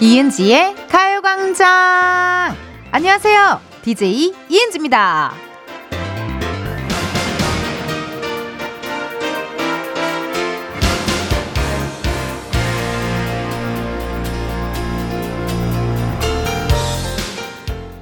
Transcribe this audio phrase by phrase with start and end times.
[0.00, 2.54] 이은지의 가요광장!
[2.92, 3.60] 안녕하세요.
[3.82, 5.32] DJ 이은지입니다.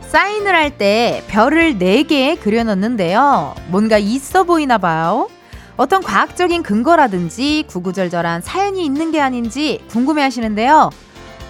[0.09, 3.55] 사인을 할 때 별을 4개 그려놓는데요.
[3.69, 5.29] 뭔가 있어 보이나 봐요.
[5.77, 10.91] 어떤 과학적인 근거라든지 구구절절한 사연이 있는 게 아닌지 궁금해 하시는데요.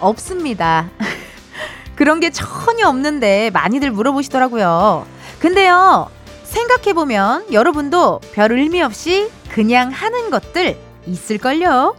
[0.00, 0.90] 없습니다.
[1.96, 5.06] 그런 게 전혀 없는데 많이들 물어보시더라고요.
[5.40, 6.10] 근데요,
[6.44, 11.96] 생각해보면 여러분도 별 의미 없이 그냥 하는 것들 있을걸요?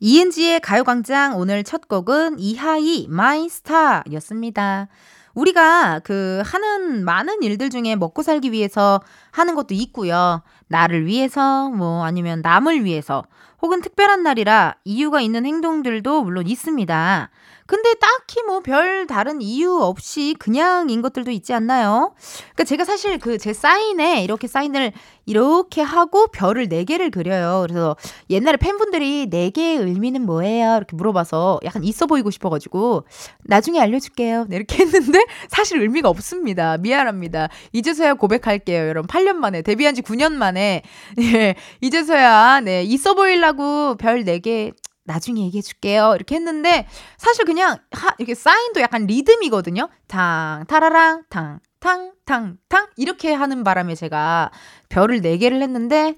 [0.00, 4.88] 이은지의 가요광장 오늘 첫 곡은 이하이 My Star 였습니다.
[5.34, 10.42] 우리가 그 하는 많은 일들 중에 먹고 살기 위해서 하는 것도 있고요.
[10.68, 13.24] 나를 위해서 뭐 아니면 남을 위해서
[13.64, 17.30] 혹은 특별한 날이라 이유가 있는 행동들도 물론 있습니다.
[17.66, 22.14] 근데 딱히 뭐 별 다른 이유 없이 그냥인 것들도 있지 않나요?
[22.54, 24.92] 그러니까 제가 사실 그 제 사인에 이렇게 사인을
[25.26, 27.64] 이렇게 하고 별을 네 개를 그려요.
[27.66, 27.96] 그래서
[28.30, 30.76] 옛날에 팬분들이 네 개의 의미는 뭐예요?
[30.76, 33.04] 이렇게 물어봐서 약간 있어 보이고 싶어가지고
[33.44, 34.46] 나중에 알려줄게요.
[34.48, 36.78] 네, 이렇게 했는데 사실 의미가 없습니다.
[36.78, 37.48] 미안합니다.
[37.72, 39.08] 이제서야 고백할게요, 여러분.
[39.08, 40.82] 8년 만에 데뷔한 지 9년 만에
[41.20, 44.72] 예, 이제서야 네 있어 보이려고 별네개
[45.04, 46.12] 나중에 얘기해 줄게요.
[46.16, 49.88] 이렇게 했는데 사실 그냥 하, 이렇게 사인도 약간 리듬이거든요.
[50.08, 54.50] 탕 타라랑 탕 탕 탕 탕 이렇게 하는 바람에 제가
[54.88, 56.14] 별을 4개를 했는데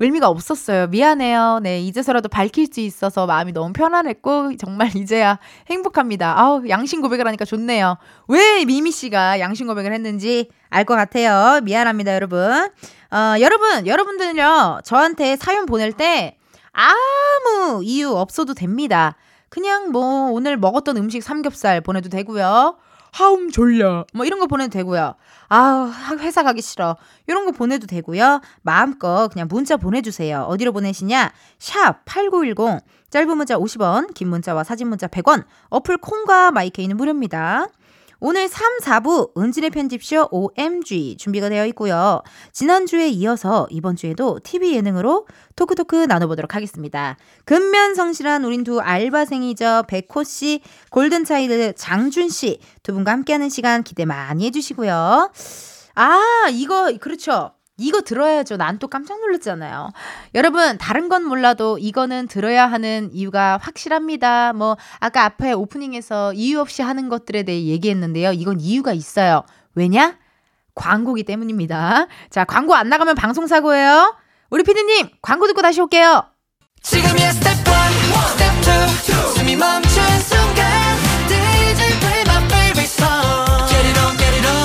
[0.00, 0.88] 의미가 없었어요.
[0.88, 1.60] 미안해요.
[1.62, 5.38] 네, 이제서라도 밝힐 수 있어서 마음이 너무 편안했고 정말 이제야
[5.70, 6.38] 행복합니다.
[6.38, 7.96] 아우, 양심 고백을 하니까 좋네요.
[8.28, 11.60] 왜 미미 씨가 양심 고백을 했는지 알 것 같아요.
[11.62, 12.40] 미안합니다, 여러분.
[13.12, 14.80] 어, 여러분, 여러분들은요.
[14.84, 16.36] 저한테 사연 보낼 때
[16.74, 19.16] 아무 이유 없어도 됩니다.
[19.48, 22.76] 그냥 뭐 오늘 먹었던 음식 삼겹살 보내도 되고요.
[23.12, 24.04] 하움 졸려.
[24.12, 25.14] 뭐 이런 거 보내도 되고요.
[25.48, 26.96] 아, 회사 가기 싫어.
[27.28, 28.40] 이런 거 보내도 되고요.
[28.62, 30.42] 마음껏 그냥 문자 보내주세요.
[30.48, 31.32] 어디로 보내시냐?
[31.60, 32.80] 샵 8910.
[33.10, 35.44] 짧은 문자 50원, 긴 문자와 사진 문자 100원.
[35.70, 37.68] 어플 콩과 마이케이는 무료입니다.
[38.26, 42.22] 오늘 3, 4부 은진의 편집쇼 OMG 준비가 되어 있고요.
[42.52, 45.26] 지난주에 이어서 이번 주에도 TV 예능으로
[45.56, 47.18] 토크토크 나눠보도록 하겠습니다.
[47.44, 49.84] 근면성실한 우린 두 알바생이죠.
[49.88, 55.30] 백호 씨, 골든차일드 장준 씨 두 분과 함께하는 시간 기대 많이 해주시고요.
[55.94, 57.52] 아, 이거, 그렇죠.
[57.76, 58.56] 이거 들어야죠.
[58.56, 59.90] 난 또 깜짝 놀랐잖아요.
[60.34, 64.52] 여러분, 다른 건 몰라도 이거는 들어야 하는 이유가 확실합니다.
[64.52, 68.32] 뭐, 아까 앞에 오프닝에서 이유 없이 하는 것들에 대해 얘기했는데요.
[68.32, 69.44] 이건 이유가 있어요.
[69.74, 70.16] 왜냐?
[70.74, 72.06] 광고기 때문입니다.
[72.30, 74.16] 자, 광고 안 나가면 방송사고예요.
[74.50, 76.24] 우리 피디님, 광고 듣고 다시 올게요.
[76.82, 77.64] 지금이야 스텝 1,
[78.28, 80.64] 스텝 2, 숨이 멈춘 순간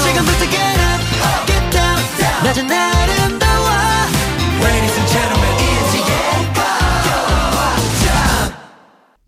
[0.04, 2.89] 지금부터 get up, get down 낮은 날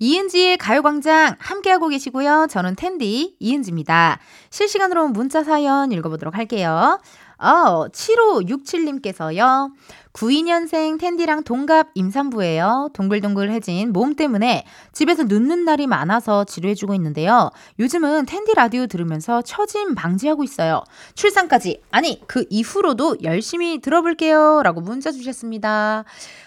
[0.04, 2.48] 이은지의 가요광장 함께하고 계시고요.
[2.50, 4.18] 저는 텐디 이은지입니다.
[4.50, 7.00] 실시간으로 문자 사연 읽어보도록 할게요.
[7.38, 9.72] 어, 7567님께서요.
[10.14, 12.90] 92년생 텐디랑 동갑 임산부예요.
[12.94, 17.50] 동글동글해진 몸 때문에 집에서 눕는 날이 많아서 지루해지고 있는데요.
[17.80, 20.84] 요즘은 텐디 라디오 들으면서 처짐 방지하고 있어요.
[21.16, 24.62] 출산까지, 아니, 그 이후로도 열심히 들어볼게요.
[24.64, 26.04] 라고 문자 주셨습니다.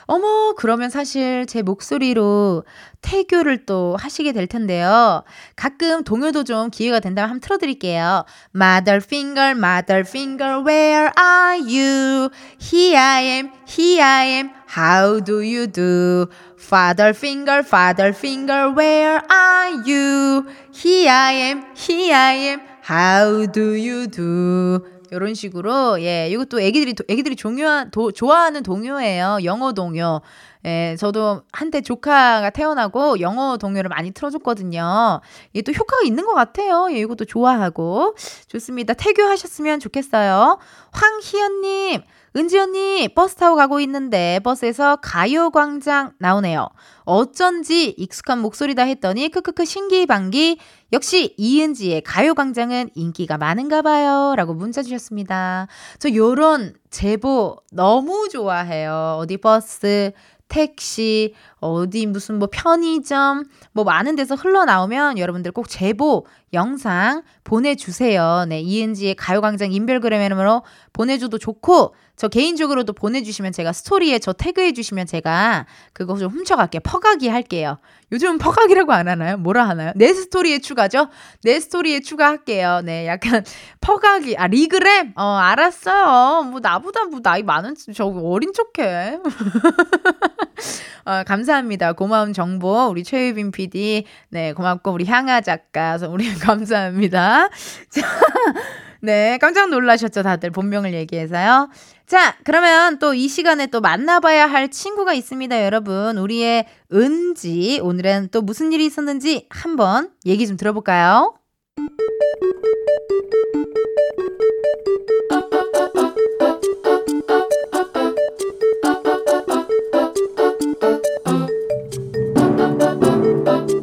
[0.06, 2.64] 어머, 그러면 사실 제 목소리로
[3.00, 5.24] 태교를 또 하시게 될 텐데요.
[5.56, 8.24] 가끔 동요도 좀 기회가 된다면 한번 틀어드릴게요.
[8.54, 12.30] Mother finger, mother finger, where are you?
[12.60, 16.26] Here I am, here I am, how do you do?
[16.58, 20.46] Father finger, father finger, where are you?
[20.72, 24.93] Here I am, here I am, how do you do?
[25.10, 29.38] 이런 식으로 예 이것도 애기들이 애기들이 종요 도, 좋아하는 동요예요.
[29.44, 30.20] 영어 동요.
[30.64, 35.20] 예 저도 한때 조카가 태어나고 영어 동요를 많이 틀어줬거든요.
[35.52, 36.88] 이게 또 효과가 있는 것 같아요.
[36.90, 38.14] 예 이것도 좋아하고.
[38.48, 38.94] 좋습니다.
[38.94, 40.58] 태교하셨으면 좋겠어요.
[40.92, 42.02] 황희연님
[42.36, 46.66] 은지 언니 버스 타고 가고 있는데 버스에서 가요광장 나오네요.
[47.04, 50.58] 어쩐지 익숙한 목소리다 했더니 크크크 신기방기
[50.92, 55.68] 역시 이은지의 가요광장은 인기가 많은가 봐요 라고 문자 주셨습니다.
[56.00, 59.18] 저 요런 제보 너무 좋아해요.
[59.20, 60.10] 어디 버스
[60.48, 68.44] 택시, 어디 무슨 뭐 편의점, 뭐 많은 데서 흘러나오면 여러분들 꼭 제보 영상 보내주세요.
[68.48, 76.16] 네, 이은지의 가요광장 인별그램으로 보내줘도 좋고, 저 개인적으로도 보내주시면 제가 스토리에 저 태그해주시면 제가 그거
[76.16, 76.80] 좀 훔쳐갈게요.
[76.80, 77.78] 퍼가기 할게요.
[78.12, 79.36] 요즘은 퍼가기라고 안 하나요?
[79.36, 79.92] 뭐라 하나요?
[79.96, 81.08] 내 스토리에 추가죠?
[81.42, 82.82] 내 스토리에 추가할게요.
[82.84, 83.44] 네, 약간
[83.80, 85.12] 퍼가기, 아, 리그램?
[85.16, 86.44] 어, 알았어요.
[86.44, 89.18] 뭐, 나보다 뭐, 나이 많은, 저 어린 척해.
[91.06, 91.94] 어, 감사합니다.
[91.94, 94.04] 고마운 정보, 우리 최유빈 PD.
[94.28, 95.98] 네, 고맙고, 우리 향아 작가.
[96.08, 97.48] 우리 감사합니다.
[97.90, 98.02] 자,
[99.00, 101.68] 네, 깜짝 놀라셨죠, 다들 본명을 얘기해서요.
[102.06, 106.18] 자, 그러면 또 이 시간에 또 만나봐야 할 친구가 있습니다, 여러분.
[106.18, 107.80] 우리의 은지.
[107.82, 111.34] 오늘은 또 무슨 일이 있었는지 한번 얘기 좀 들어볼까요?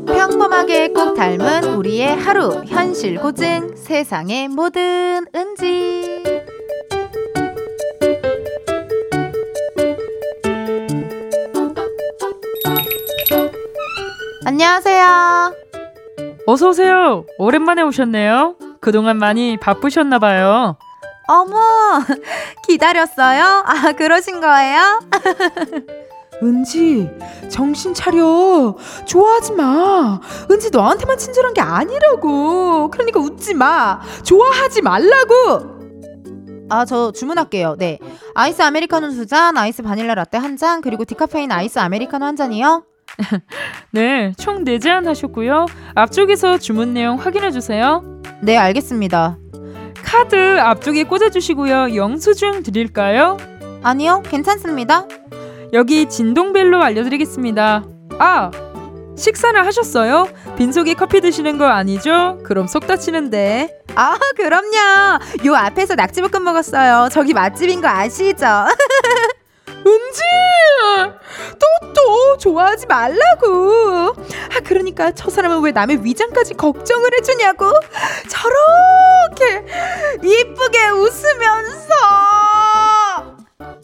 [0.08, 6.11] 평범하게 꼭 닮은 우리의 하루 현실 고증 세상의 모든 은지
[14.52, 15.56] 안녕하세요.
[16.46, 17.26] 어서 오세요.
[17.38, 18.58] 오랜만에 오셨네요.
[18.82, 20.76] 그동안 많이 바쁘셨나 봐요.
[21.30, 21.58] 어머,
[22.68, 23.64] 기다렸어요?
[23.66, 25.00] 아, 그러신 거예요?
[26.44, 27.10] 은지,
[27.50, 28.76] 정신 차려.
[29.06, 30.20] 좋아하지 마.
[30.52, 32.92] 은지 너한테만 친절한 게 아니라고.
[32.92, 34.02] 그러니까 웃지 마.
[34.24, 35.80] 좋아하지 말라고.
[36.70, 37.78] 아, 저 주문할게요.
[37.78, 38.00] 네.
[38.36, 42.84] 아이스 아메리카노 두 잔, 아이스 바닐라 라떼 한 잔, 그리고 디카페인 아이스 아메리카노 한 잔이요.
[43.92, 45.66] 네, 총 4잔 하셨고요.
[45.96, 48.04] 앞쪽에서 주문 내용 확인해 주세요.
[48.42, 49.38] 네, 알겠습니다.
[50.04, 51.96] 카드 앞쪽에 꽂아 주시고요.
[51.96, 53.38] 영수증 드릴까요?
[53.84, 55.08] 아니요, 괜찮습니다.
[55.74, 57.84] 여기 진동벨로 알려드리겠습니다.
[58.20, 58.52] 아!
[59.18, 60.28] 식사를 하셨어요?
[60.58, 62.40] 빈속에 커피 드시는 거 아니죠?
[62.44, 63.70] 그럼 속 다치는데.
[63.96, 65.46] 아, 그럼요.
[65.46, 67.10] 요 앞에서 낙지볶음 먹었어요.
[67.12, 68.46] 저기 맛집인 거 아시죠?
[69.86, 70.22] 은지!
[71.60, 74.14] 또, 또, 좋아하지 말라고.
[74.56, 77.72] 아, 그러니까 저 사람은 왜 남의 위장까지 걱정을 해주냐고.
[78.30, 79.66] 저렇게
[80.24, 81.94] 이쁘게 웃으면서.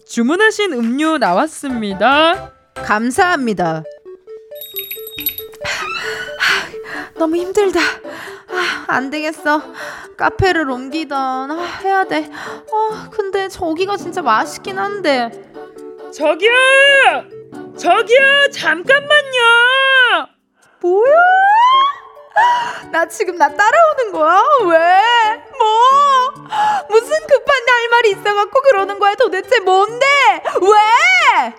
[0.06, 2.52] 주문하신 음료 나왔습니다.
[2.76, 3.84] 감사합니다.
[7.18, 7.80] 너무 힘들다.
[7.80, 9.62] 아, 안 되겠어.
[10.18, 12.30] 카페를 옮기던 아, 해야 돼.
[12.72, 15.47] 어, 근데 저기가 진짜 맛있긴 한데.
[16.14, 16.52] 저기요!
[17.78, 18.48] 저기요!
[18.52, 20.28] 잠깐만요!
[20.82, 21.14] 뭐야?
[22.92, 24.42] 나 지금 나 따라오는 거야?
[24.66, 25.44] 왜?
[25.60, 26.32] 뭐?
[26.90, 29.16] 무슨 급한 할 말이 있어갖고 그러는 거야?
[29.16, 30.06] 도대체 뭔데?
[30.62, 31.54] 왜?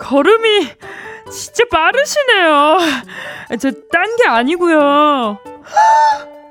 [0.00, 0.72] 걸음이
[1.30, 2.78] 진짜 빠르시네요.
[3.60, 5.38] 저 딴 게 아니고요.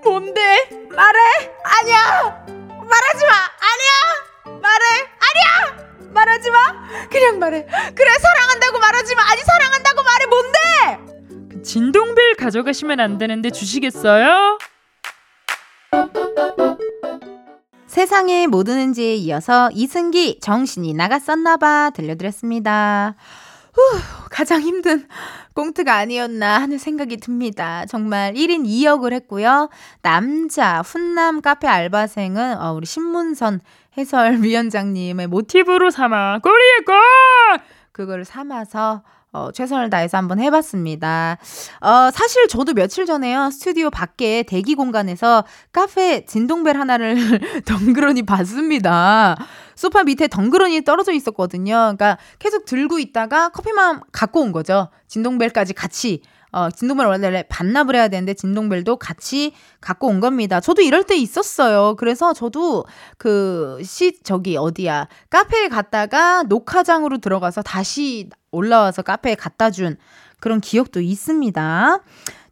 [0.03, 0.69] 뭔데?
[0.89, 1.19] 말해?
[1.63, 2.45] 아니야!
[2.47, 3.33] 말하지 마!
[3.71, 4.59] 아니야!
[4.61, 5.14] 말해!
[5.35, 5.85] 아니야!
[6.13, 6.57] 말하지 마!
[7.09, 7.65] 그냥 말해.
[7.65, 9.23] 그래, 사랑한다고 말하지 마!
[9.29, 10.25] 아니, 사랑한다고 말해!
[10.27, 11.49] 뭔데?
[11.51, 14.57] 그 진동벨 가져가시면 안 되는데 주시겠어요?
[17.87, 23.15] 세상의 모든 은지에 이어서 이승기 정신이 나갔었나봐 들려드렸습니다.
[23.73, 23.81] 후,
[24.31, 25.07] 가장 힘든
[25.53, 27.85] 꽁트가 아니었나 하는 생각이 듭니다.
[27.87, 29.69] 정말 1인 2역을 했고요.
[30.01, 33.61] 남자 훈남 카페 알바생은 어, 우리 신문선
[33.97, 36.93] 해설위원장님의 모티브로 삼아 꼬리에 꼬!
[37.91, 41.37] 그걸 삼아서 어, 최선을 다해서 한번 해봤습니다.
[41.81, 47.17] 어, 사실 저도 며칠 전에요, 스튜디오 밖에 대기 공간에서 카페 진동벨 하나를
[47.67, 49.35] 덩그러니 봤습니다.
[49.75, 51.73] 소파 밑에 덩그러니 떨어져 있었거든요.
[51.73, 54.87] 그러니까 계속 들고 있다가 커피만 갖고 온 거죠.
[55.07, 56.21] 진동벨까지 같이.
[56.55, 60.61] 어, 진동벨 원래 반납을 해야 되는데 진동벨도 같이 갖고 온 겁니다.
[60.61, 61.95] 저도 이럴 때 있었어요.
[61.97, 62.85] 그래서 저도
[63.17, 69.97] 그 시 저기 어디야 카페에 갔다가 녹화장으로 들어가서 다시 올라와서 카페에 갖다 준
[70.39, 71.99] 그런 기억도 있습니다.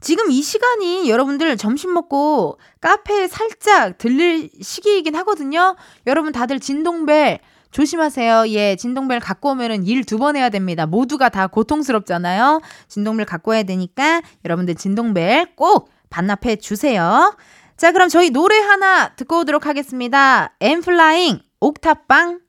[0.02, 5.78] 지금 이 시간이 여러분들 점심 먹고 카페에 살짝 들릴 시기이긴 하거든요.
[6.08, 7.40] 여러분 다들 진동벨
[7.74, 8.46] 조심하세요.
[8.50, 10.86] 예, 진동벨 갖고 오면은 일 두 번 해야 됩니다.
[10.86, 12.62] 모두가 다 고통스럽잖아요.
[12.88, 17.36] 진동벨 갖고 와야 되니까 여러분들 진동벨 꼭 반납해 주세요.
[17.76, 20.54] 자, 그럼 저희 노래 하나 듣고 오도록 하겠습니다.
[20.62, 22.40] 엠플라잉 옥탑방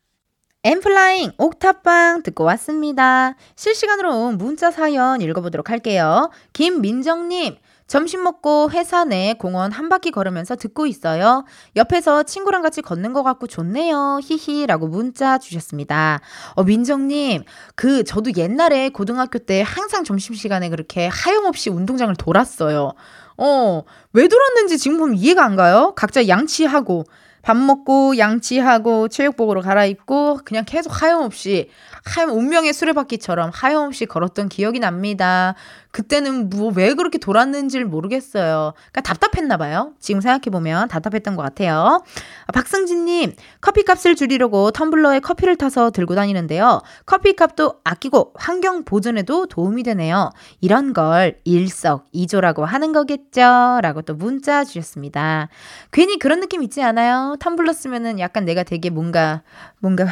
[0.65, 3.35] 엠플라잉 옥탑방 듣고 왔습니다.
[3.57, 6.31] 실시간으로 문자 사연 읽어보도록 할게요.
[6.53, 11.45] 김민정님, 점심 먹고 회사 내 공원 한 바퀴 걸으면서 듣고 있어요.
[11.77, 14.21] 옆에서 친구랑 같이 걷는 것 같고 좋네요.
[14.23, 14.67] 히히.
[14.67, 16.21] 라고 문자 주셨습니다.
[16.55, 22.93] 어, 민정님, 그, 저도 옛날에 고등학교 때 항상 점심시간에 그렇게 하염없이 운동장을 돌았어요.
[23.37, 25.93] 어, 왜 돌았는지 지금 보면 이해가 안 가요?
[25.97, 27.05] 각자 양치하고,
[27.45, 31.69] 밥 먹고 양치하고 체육복으로 갈아입고 그냥 계속 하염없이
[32.07, 35.55] 하염 운명의 수레바퀴처럼 하염없이 걸었던 기억이 납니다.
[35.95, 38.73] 그때는 뭐 왜 그렇게 돌았는지를 모르겠어요.
[38.75, 39.93] 그러니까 답답했나 봐요.
[40.01, 42.03] 지금 생각해 보면 답답했던 것 같아요.
[42.47, 46.81] 아, 박승진님 커피값을 줄이려고 텀블러에 커피를 타서 들고 다니는데요.
[47.07, 50.31] 커피값도 아끼고 환경 보존에도 도움이 되네요.
[50.61, 55.49] 이런 걸 일석이조라고 하는 거겠죠?라고 또 문자 주셨습니다.
[55.93, 57.37] 괜히 그런 느낌 있지 않아요?
[57.39, 59.43] 텀블러 쓰면은 약간 내가 되게 뭔가
[59.79, 60.07] 뭔가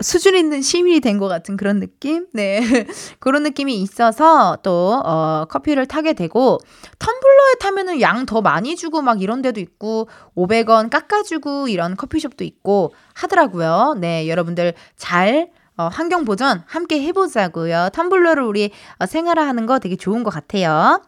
[0.00, 2.26] 수준 있는 시민이 된 것 같은 그런 느낌?
[2.32, 2.60] 네.
[3.20, 5.13] 그런 느낌이 있어서 또, 어,
[5.48, 6.58] 커피를 타게 되고,
[6.98, 12.94] 텀블러에 타면은 양 더 많이 주고 막 이런 데도 있고, 500원 깎아주고 이런 커피숍도 있고
[13.14, 13.96] 하더라고요.
[13.98, 14.28] 네.
[14.28, 17.88] 여러분들 잘 어, 환경 보전 함께 해보자고요.
[17.92, 21.02] 텀블러를 우리 어, 생활화하는 거 되게 좋은 것 같아요.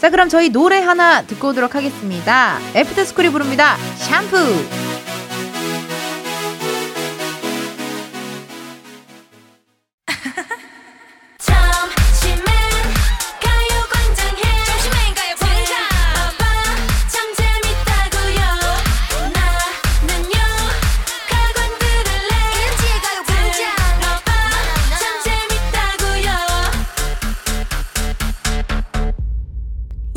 [0.00, 2.58] 자, 그럼 저희 노래 하나 듣고 오도록 하겠습니다.
[2.74, 3.76] 애프터스쿨이 부릅니다.
[3.96, 4.36] 샴푸!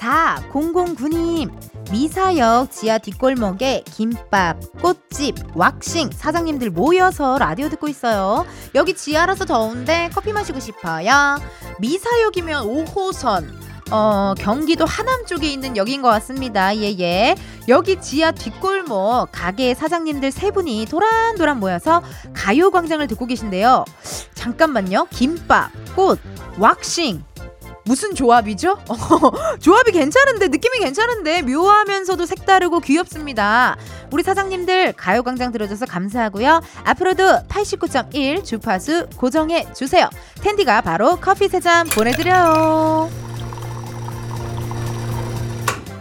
[0.00, 1.50] 4009님,
[1.92, 8.46] 미사역 지하 뒷골목에 김밥, 꽃집, 왁싱 사장님들 모여서 라디오 듣고 있어요.
[8.74, 11.38] 여기 지하라서 더운데 커피 마시고 싶어요.
[11.78, 13.60] 미사역이면 5호선.
[13.92, 16.76] 어, 경기도 하남 쪽에 있는 역인 것 같습니다.
[16.76, 17.34] 예, 예.
[17.66, 22.00] 여기 지하 뒷골목 가게 사장님들 세 분이 도란도란 모여서
[22.32, 23.84] 가요광장을 듣고 계신데요.
[24.34, 25.08] 잠깐만요.
[25.10, 26.20] 김밥, 꽃,
[26.58, 27.24] 왁싱.
[27.84, 28.78] 무슨 조합이죠?
[29.60, 33.76] 조합이 괜찮은데 느낌이 괜찮은데 묘하면서도 색다르고 귀엽습니다.
[34.12, 36.60] 우리 사장님들 가요광장 들어줘서 감사하고요.
[36.84, 40.08] 앞으로도 89.1 주파수 고정해 주세요.
[40.42, 43.10] 텐디가 바로 커피 세 잔 보내드려요.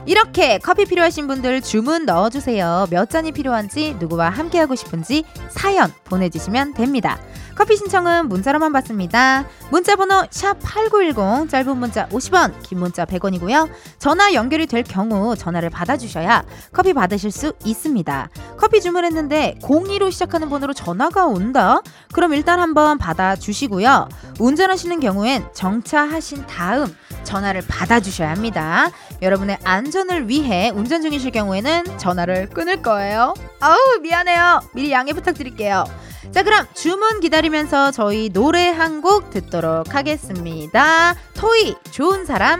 [0.05, 2.87] 이렇게 커피 필요하신 분들 주문 넣어주세요.
[2.89, 7.19] 몇 잔이 필요한지 누구와 함께하고 싶은지 사연 보내주시면 됩니다.
[7.59, 9.43] 커피 신청은 문자로만 받습니다.
[9.69, 13.69] 문자 번호 샵8910 짧은 문자 50원 긴 문자 100원이고요.
[13.97, 18.29] 전화 연결이 될 경우 전화를 받아주셔야 커피 받으실 수 있습니다.
[18.57, 21.81] 커피 주문했는데 02로 시작하는 번호로 전화가 온다?
[22.13, 24.07] 그럼 일단 한번 받아주시고요.
[24.39, 28.89] 운전하시는 경우엔 정차하신 다음 전화를 받아주셔야 합니다.
[29.21, 33.33] 여러분의 안전을 위해 운전 중이실 경우에는 전화를 끊을 거예요.
[33.59, 34.61] 아우 미안해요.
[34.73, 35.83] 미리 양해 부탁드릴게요.
[36.31, 41.15] 자 그럼 주문 기다리면서 저희 노래 한 곡 듣도록 하겠습니다.
[41.35, 42.59] 토이 좋은 사람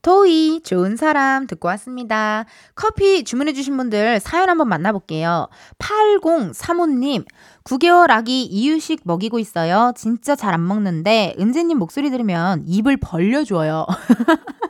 [0.00, 2.44] 토이 좋은 사람 듣고 왔습니다.
[2.74, 5.48] 커피 주문해 주신 분들 사연 한번 만나볼게요.
[5.78, 7.24] 8035님
[7.64, 9.92] 9개월 아기 이유식 먹이고 있어요.
[9.94, 13.86] 진짜 잘 안 먹는데 은재님 목소리 들으면 입을 벌려줘요.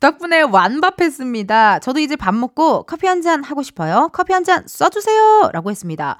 [0.00, 1.80] 덕분에 완밥했습니다.
[1.80, 4.08] 저도 이제 밥 먹고 커피 한 잔 하고 싶어요.
[4.14, 5.50] 커피 한 잔 써주세요.
[5.52, 6.16] 라고 했습니다.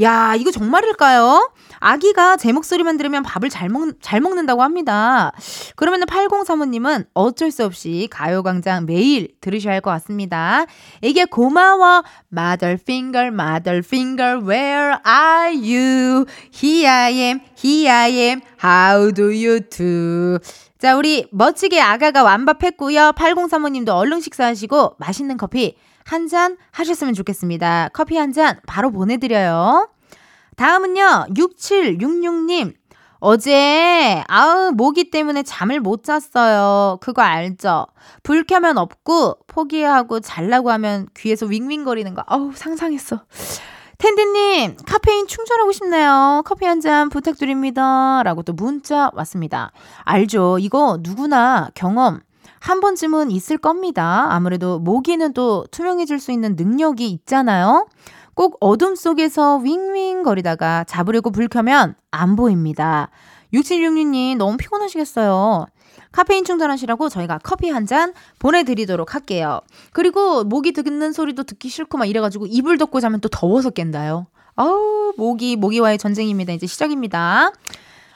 [0.00, 1.50] 야, 이거 정말일까요?
[1.80, 5.32] 아기가 제 목소리만 들으면 밥을 잘, 먹, 잘 먹는다고 합니다.
[5.76, 10.66] 그러면은 8035님은 어쩔 수 없이 가요광장 매일 들으셔야 할 것 같습니다.
[11.02, 12.02] 이게 고마워.
[12.32, 16.26] Mother finger, mother finger, where are you?
[16.52, 20.38] Here I am, here I am, how do you do?
[20.78, 23.12] 자, 우리 멋지게 아가가 완밥했고요.
[23.16, 25.76] 8035님도 얼른 식사하시고 맛있는 커피
[26.08, 27.90] 한 잔 하셨으면 좋겠습니다.
[27.92, 29.88] 커피 한 잔 바로 보내드려요.
[30.56, 32.74] 다음은요, 6766님.
[33.20, 36.98] 어제, 아우, 모기 때문에 잠을 못 잤어요.
[37.00, 37.86] 그거 알죠?
[38.22, 42.22] 불 켜면 없고, 포기하고 잘라고 하면 귀에서 윙윙거리는 거.
[42.26, 43.22] 아우, 상상했어.
[43.98, 46.42] 텐디님, 카페인 충전하고 싶네요.
[46.46, 48.22] 커피 한 잔 부탁드립니다.
[48.22, 49.72] 라고 또 문자 왔습니다.
[50.04, 50.58] 알죠?
[50.60, 52.20] 이거 누구나 경험
[52.60, 54.26] 한 번쯤은 있을 겁니다.
[54.30, 57.86] 아무래도 모기는 또 투명해질 수 있는 능력이 있잖아요.
[58.34, 63.10] 꼭 어둠 속에서 윙윙 거리다가 잡으려고 불 켜면 안 보입니다.
[63.52, 65.66] 6766님 너무 피곤하시겠어요.
[66.12, 69.60] 카페인 충전하시라고 저희가 커피 한 잔 보내드리도록 할게요.
[69.92, 74.26] 그리고 모기 듣는 소리도 듣기 싫고 막 이래가지고 이불 덮고 자면 또 더워서 깬다요.
[74.54, 76.52] 아우 모기 모기와의 전쟁입니다.
[76.52, 77.52] 이제 시작입니다.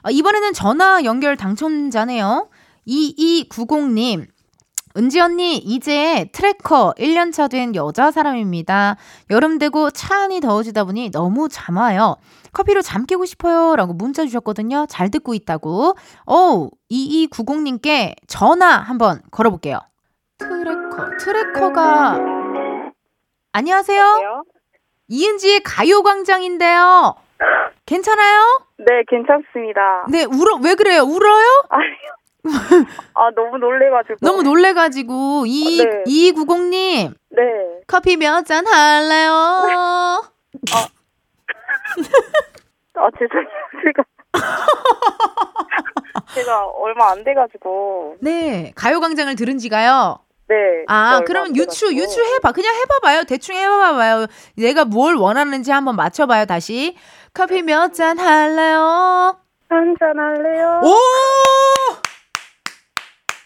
[0.05, 2.49] 어, 이번에는 전화 연결 당첨자네요.
[2.87, 4.27] 2290님.
[4.97, 8.97] 은지 언니, 이제 trucker 1년차 된 여자 사람입니다.
[9.31, 12.17] 여름 되고 차 안이 더워지다 보니 너무 잠 와요.
[12.53, 13.77] 커피로 잠 깨고 싶어요.
[13.77, 14.87] 라고 문자 주셨거든요.
[14.89, 15.95] 잘 듣고 있다고.
[16.27, 19.79] 어우, 2290님께 전화 한번 걸어볼게요.
[20.39, 22.19] trucker, trucker가.
[23.53, 24.45] 안녕하세요.
[25.09, 27.15] 이은지의 가요광장인데요.
[27.87, 28.67] 괜찮아요?
[28.79, 30.07] 네, 괜찮습니다.
[30.11, 31.03] 네, 울어, 왜 그래요?
[31.03, 31.45] 울어요?
[31.71, 31.77] 아,
[33.37, 34.17] 너무 놀래가지고.
[34.21, 36.03] 너무 놀래가지고, 이, 네.
[36.07, 37.43] 2290님, 네.
[37.87, 39.33] 커피 몇 잔 할래요?
[42.95, 43.49] 아, 죄송해요.
[43.85, 44.03] 제가.
[46.35, 48.17] 제가 얼마 안 돼가지고.
[48.21, 50.19] 네, 가요광장을 들은 지가요?
[50.49, 50.57] 네.
[50.89, 52.03] 아, 얼마 그러면 안 유추, 돼가지고.
[52.03, 52.53] 유추해봐.
[52.53, 53.25] 그냥 해봐봐요.
[53.25, 54.27] 대충 해봐봐요.
[54.57, 56.97] 내가 뭘 원하는지 한번 맞춰봐요, 다시.
[57.35, 59.39] 커피 몇 잔 할래요?
[59.69, 60.81] 한 잔 할래요?
[60.85, 60.95] 오!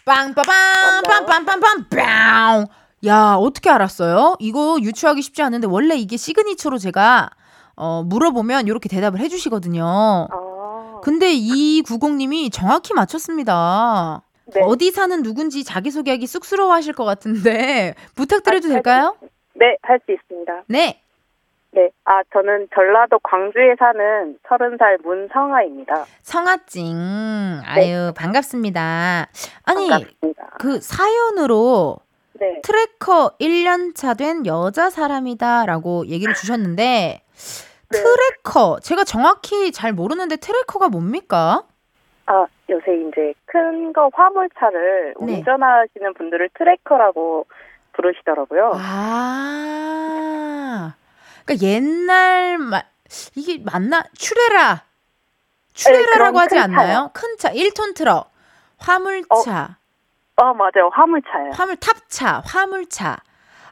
[0.07, 2.65] 빵빠밤, 빵빵빵빵, 빵!
[3.05, 4.37] 야, 어떻게 알았어요?
[4.39, 7.29] 이거 유추하기 쉽지 않은데, 원래 이게 시그니처로 제가,
[7.75, 9.83] 어, 물어보면 이렇게 대답을 해주시거든요.
[9.85, 10.99] 아.
[11.03, 14.23] 근데 이 90님이 정확히 맞췄습니다.
[14.55, 14.61] 네.
[14.63, 19.17] 어디 사는 누군지 자기소개하기 쑥스러워 하실 것 같은데, 부탁드려도 아, 될까요?
[19.55, 20.63] 네, 할 수 있습니다.
[20.67, 21.01] 네.
[21.77, 21.89] 네.
[22.05, 26.05] 아, 저는 전라도 광주에 사는 서른 살 문성아입니다.
[26.23, 27.61] 성아찡.
[27.67, 29.27] 아유, 반갑습니다.
[29.63, 30.47] 아니, 반갑습니다.
[30.57, 31.97] 그 사연으로
[32.39, 32.61] 네.
[32.63, 37.23] trucker 1년차 된 여자 사람이다라고 얘기를 주셨는데 네.
[37.91, 41.61] trucker 제가 정확히 잘 모르는데 trucker가 뭡니까?
[42.25, 45.35] 아, 요새 이제 큰 거 화물차를 네.
[45.35, 47.45] 운전하시는 분들을 trucker라고
[47.93, 48.71] 부르시더라고요.
[48.73, 49.77] 아.
[51.47, 52.83] 그러니까 옛날 말
[53.35, 54.03] 이게 맞나?
[54.13, 54.83] 추레라.
[55.73, 57.11] 추레라라고 그런 하지 큰 않나요?
[57.13, 58.31] 큰 차, 1톤 트럭.
[58.77, 59.77] 화물차.
[60.35, 60.89] 아, 맞아요.
[60.91, 61.51] 화물차요.
[61.53, 63.17] 화물 탑차, 화물차.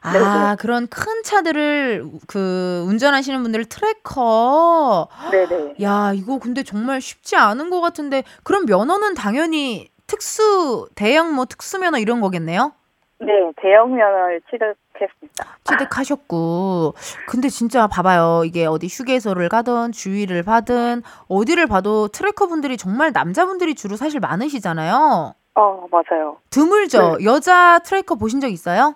[0.02, 0.56] 아, 네네.
[0.58, 5.08] 그런 큰 차들을 그 운전하시는 분들 trucker.
[5.30, 5.74] 네네.
[5.82, 11.78] 야, 이거 근데 정말 쉽지 않은 것 같은데 그럼 면허는 당연히 특수 대형 뭐 특수
[11.78, 12.72] 면허 이런 거겠네요.
[13.18, 13.26] 네,
[13.60, 15.44] 대형 면허를 취득 했습니다.
[15.64, 16.94] 취득하셨고
[17.26, 23.74] 근데 진짜 봐봐요 이게 어디 휴게소를 가든 주위를 보든 어디를 봐도 trucker 분들이 정말 남자분들이
[23.74, 26.36] 주로 사실 많으시잖아요 어, 맞아요.
[26.50, 28.94] 드물죠 여자 trucker 보신 적 있어요?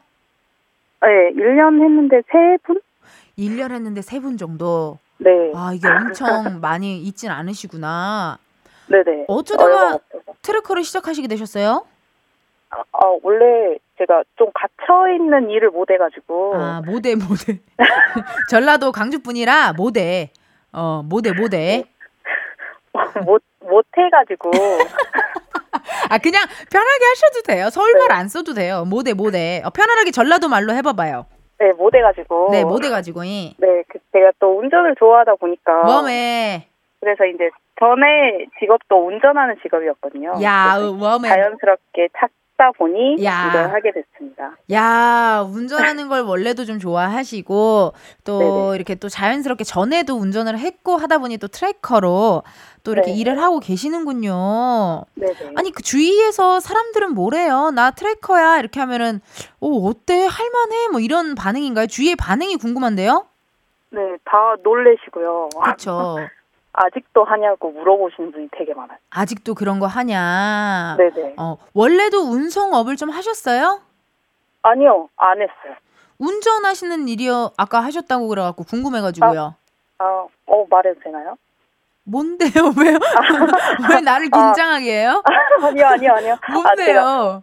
[1.03, 2.81] 네, 1년 했는데 세 분?
[3.39, 5.31] 1년 했는데 세 분 정도 네.
[5.55, 8.39] 아 이게 엄청 많이 있진 않으시구나
[8.89, 9.27] 네네.
[9.29, 9.99] 어쩌다가-.
[10.43, 11.85] trucker를 시작하시게 되셨어요?
[12.71, 16.55] 아, 아, 원래 제가 좀 갇혀 있는 일을 못 해가지고.
[16.57, 17.61] 아 모대 모대.
[18.51, 20.31] 전라도 강주분이라 모대.
[20.73, 21.85] 어 모대 모대.
[23.27, 24.51] 못, 못 해가지고.
[26.11, 27.69] 아 그냥 편하게 하셔도 돼요.
[27.71, 28.85] 서울말 안 써도 돼요.
[28.87, 29.63] 모대 모대.
[29.65, 31.27] 어, 편안하게 전라도 말로 해봐봐요.
[31.59, 32.49] 네, 못 해가지고.
[32.53, 33.55] 네 모대 가지고 이.
[33.59, 35.73] 네, 그 제가 또 운전을 좋아하다 보니까.
[35.83, 36.67] 워메
[37.01, 40.35] 그래서 이제 전에 직업도 운전하는 직업이었거든요.
[40.43, 42.09] 야 워메 자연스럽게
[42.61, 43.49] 찾다 보니 야.
[43.49, 44.57] 이걸 하게 됐습니다.
[44.71, 47.95] 야 운전하는 걸 원래도 좀 좋아하시고
[48.25, 48.77] 또 네네.
[48.77, 52.43] 이렇게 또 자연스럽게 전에도 운전을 했고 하다 보니 또 trucker로
[52.85, 53.17] 또 이렇게 네.
[53.17, 55.05] 일을 하고 계시는군요.
[55.15, 55.55] 네네.
[55.57, 57.71] 아니 그 주위에서 사람들은 뭐래요?
[57.71, 59.21] 나 trucker야 이렇게 하면은
[59.61, 61.87] 오 어때 할만해 뭐 이런 반응인가요?
[61.87, 63.27] 주위의 반응이 궁금한데요.
[63.93, 65.49] 네, 다 놀래시고요.
[65.63, 66.19] 그렇죠.
[66.73, 68.99] 아직도 하냐고 물어보시는 분이 되게 많아요.
[69.11, 70.97] 아직도 그런 거 하냐?
[70.99, 71.35] 네네.
[71.39, 73.81] 어 원래도 운송업을 좀 하셨어요?
[74.63, 75.75] 아니요, 안 했어요.
[76.19, 79.55] 운전하시는 일이요 아까 하셨다고 그래갖고 궁금해가지고요.
[79.99, 81.37] 아, 어, 말해도 되나요?
[82.05, 82.51] 뭔데요?
[82.79, 82.99] 왜요?
[83.95, 85.23] 왜 나를 긴장하게 해요?
[85.63, 86.37] 아니요, 아니요, 아니요.
[86.41, 87.43] 아, 뭔데요?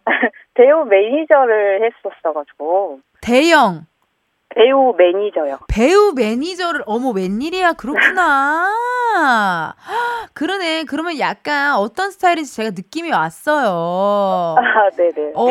[0.54, 3.00] 배우 매니저를 했었어가지고.
[3.22, 3.86] 대형
[4.56, 5.60] 배우 매니저요.
[5.68, 8.74] 배우 매니저를 어머 웬일이야 그렇구나.
[10.34, 10.86] 그러네.
[10.86, 14.56] 그러면 약간 어떤 스타일인지 제가 느낌이 왔어요.
[14.58, 15.32] 아, 네네.
[15.36, 15.46] 어,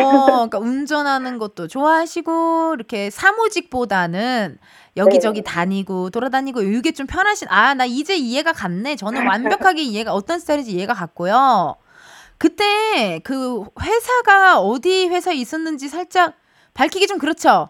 [0.48, 4.58] 그러니까 운전하는 것도 좋아하시고 이렇게 사무직보다는
[4.96, 5.50] 여기저기 네.
[5.52, 7.48] 다니고 돌아다니고 이게 좀 편하신.
[7.50, 8.96] 아, 나 이제 이해가 갔네.
[8.96, 11.76] 저는 완벽하게 이해가 어떤 스타일인지 이해가 갔고요.
[12.38, 16.34] 그때 그 회사가 어디 회사에 있었는지 살짝
[16.74, 17.68] 밝히기 좀 그렇죠.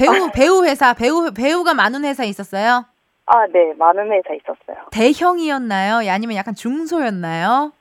[0.00, 2.86] 배우 배우 회사 배우 배우가 많은 회사에 있었어요.
[3.26, 3.74] 아, 네.
[3.78, 4.86] 많은 회사 있었어요.
[4.90, 6.10] 대형이었나요?
[6.10, 7.72] 아니면 약간 중소였나요?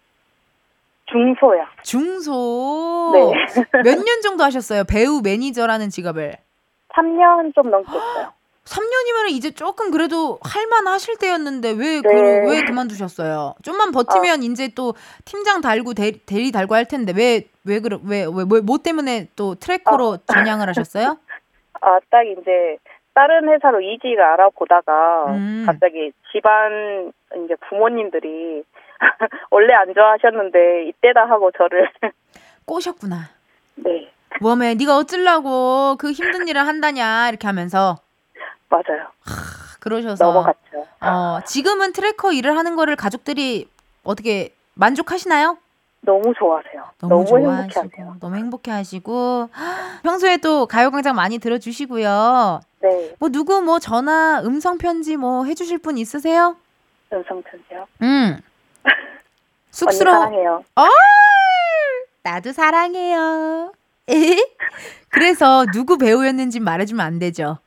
[1.05, 1.65] 중소야.
[1.83, 3.11] 중소.
[3.13, 3.63] 네.
[3.83, 4.83] 몇 년 정도 하셨어요?
[4.83, 6.35] 배우 매니저라는 직업을.
[6.93, 8.33] 3년 좀 넘게 했어요.
[8.65, 12.51] 3년이면 이제 조금 그래도 할만 하실 때였는데 왜, 그, 네.
[12.51, 13.55] 왜 그만두셨어요?
[13.63, 14.93] 좀만 버티면 이제 또
[15.25, 19.29] 팀장 달고 대, 대리 달고 할 텐데 왜, 왜, 그러, 왜, 왜, 뭐, 뭐 때문에
[19.35, 21.17] 또 trucker로 전향을 하셨어요?
[21.81, 22.77] 아, 딱 이제
[23.13, 25.63] 다른 회사로 이직을 알아보다가 음.
[25.65, 27.11] 갑자기 집안
[27.43, 28.63] 이제 부모님들이
[29.51, 31.89] 원래 안 좋아하셨는데 이때다 하고 저를
[32.65, 33.29] 꼬셨구나.
[33.75, 34.09] 네
[34.41, 37.97] 워메 네가 어쩌려고 그 힘든 일을 한다냐 이렇게 하면서
[38.69, 39.07] 맞아요
[39.79, 40.85] 그러셔서 넘어갔죠.
[41.01, 43.67] 어, 지금은 trucker 일을 하는 거를 가족들이
[44.03, 45.57] 어떻게 만족하시나요?
[46.01, 46.83] 너무 좋아하세요.
[46.99, 48.15] 너무, 너무, 좋아하시고 행복해하세요.
[48.19, 49.49] 너무 행복해 하시고
[50.03, 52.61] 평소에 또 가요광장 많이 들어주시고요.
[52.81, 56.55] 네 뭐 누구 뭐 전화 음성 편지 뭐 해주실 분 있으세요?
[57.11, 57.85] 음성 편지요.
[58.01, 58.39] 음.
[59.71, 60.17] 쑥스러워.
[60.19, 60.63] 사랑해요.
[60.75, 60.83] 어,
[62.23, 63.73] 나도 사랑해요.
[65.09, 67.59] 그래서 누구 배우였는지 말해주면 안 되죠.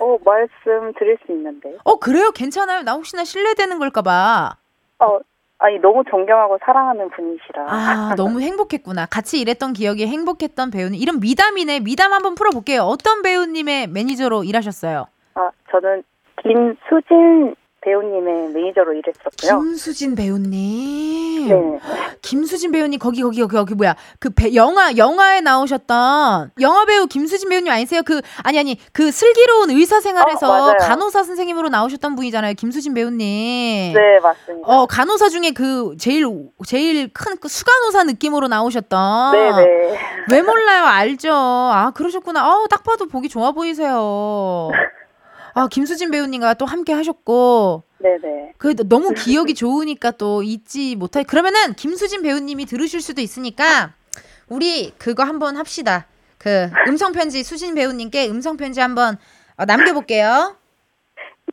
[0.00, 1.76] 어 말씀 드릴 수 있는데.
[1.84, 2.30] 어 그래요?
[2.30, 2.82] 괜찮아요.
[2.82, 4.56] 나 혹시나 신뢰되는 걸까봐.
[5.00, 5.18] 어
[5.62, 7.66] 아니 너무 존경하고 사랑하는 분이시라.
[7.68, 9.06] 아 너무 행복했구나.
[9.06, 11.00] 같이 일했던 기억이 행복했던 배우님.
[11.00, 11.80] 이런 미담이네.
[11.80, 12.82] 미담 한번 풀어볼게요.
[12.82, 15.06] 어떤 배우님의 매니저로 일하셨어요?
[15.34, 16.02] 아, 저는
[16.42, 19.60] 김수진 배우님의 매니저로 일했었고요.
[19.60, 21.48] 김수진 배우님.
[21.48, 21.78] 네.
[22.22, 27.48] 김수진 배우님 거기 거기 거기 거기 뭐야 그 배, 영화 영화에 나오셨던 영화 배우 김수진
[27.48, 28.02] 배우님 아니세요?
[28.04, 30.76] 그 아니 아니 그 슬기로운 의사 생활에서 어, 맞아요.
[30.80, 32.54] 간호사 선생님으로 나오셨던 분이잖아요.
[32.54, 33.94] 김수진 배우님.
[33.94, 34.68] 네, 맞습니다.
[34.68, 36.26] 어 간호사 중에 그 제일
[36.64, 39.32] 제일 큰 그 수간호사 느낌으로 나오셨던.
[39.32, 39.98] 네네.
[40.30, 40.84] 왜 몰라요?
[40.84, 41.32] 알죠.
[41.32, 42.40] 아 그러셨구나.
[42.44, 44.70] 아우 딱 봐도 보기 좋아 보이세요.
[45.54, 47.84] 아 김수진 배우님과 또 함께 하셨고.
[47.98, 48.54] 네네.
[48.58, 53.92] 그 너무 기억이 좋으니까 또 잊지 못할 그러면은 김수진 배우님이 들으실 수도 있으니까
[54.48, 56.06] 우리 그거 한번 합시다.
[56.38, 59.16] 그 음성 편지 수진 배우님께 음성 편지 한번
[59.56, 60.56] 어, 남겨볼게요.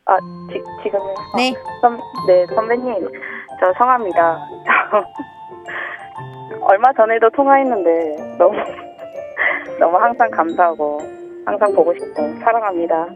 [0.06, 0.16] 아,
[0.50, 1.14] 지, 지금요?
[1.36, 1.54] 네.
[1.80, 3.08] 선, 네, 선배님.
[3.60, 4.48] 저 성합니다.
[6.62, 8.56] 얼마 전에도 통화했는데 너무,
[9.78, 11.19] 너무 항상 감사하고
[11.50, 13.06] 항상 보고 싶고 사랑합니다.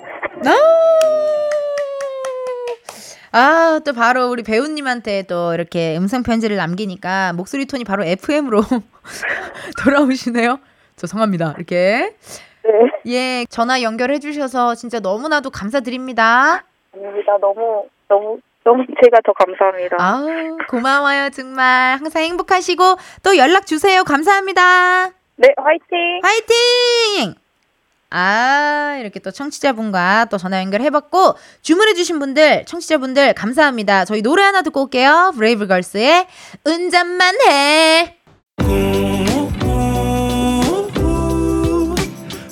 [3.33, 8.63] 아, 또 바로 우리 배우님한테 또 이렇게 음성 편지를 남기니까 목소리 톤이 바로 FM으로
[9.83, 10.59] 돌아오시네요.
[10.97, 11.55] 저 성합니다.
[11.57, 12.15] 이렇게.
[12.65, 12.71] 네.
[13.07, 16.65] 예, 전화 연결해 주셔서 진짜 너무나도 감사드립니다.
[16.95, 17.37] 아닙니다.
[17.41, 19.97] 너무, 너무, 너무 제가 더 감사합니다.
[19.99, 21.99] 아우, 고마워요, 정말.
[21.99, 22.83] 항상 행복하시고,
[23.23, 24.05] 또 연락 주세요.
[24.05, 25.09] 감사합니다.
[25.37, 26.21] 네, 화이팅!
[26.23, 27.35] 화이팅!
[28.17, 34.05] 아, 이렇게 또 청취자분과 또 전화 연결해봤고, 주문해주신 분들, 청취자분들, 감사합니다.
[34.05, 35.33] 저희 노래 하나 듣고 올게요.
[35.35, 36.29] 브레이브걸스의
[36.65, 38.17] 운전만 해.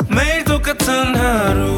[0.09, 1.72] 매일 똑같은 하루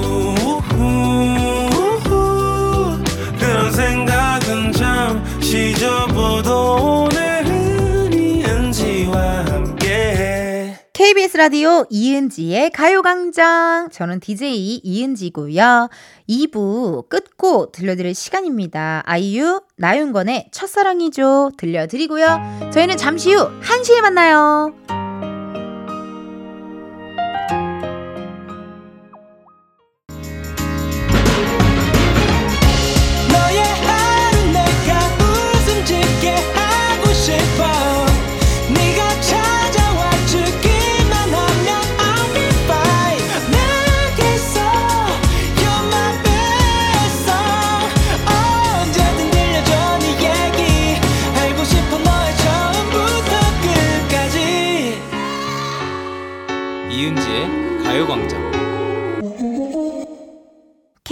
[11.05, 13.90] KBS 라디오 이은지의 가요광장.
[13.93, 15.90] 저는 DJ 이은지고요.
[16.31, 19.03] 2부 끝고 들려드릴 시간입니다.
[19.05, 21.51] 아이유, 나윤건의 첫사랑이죠.
[21.59, 22.71] 들려드리고요.
[22.73, 24.73] 저희는 잠시 후 1시에 만나요.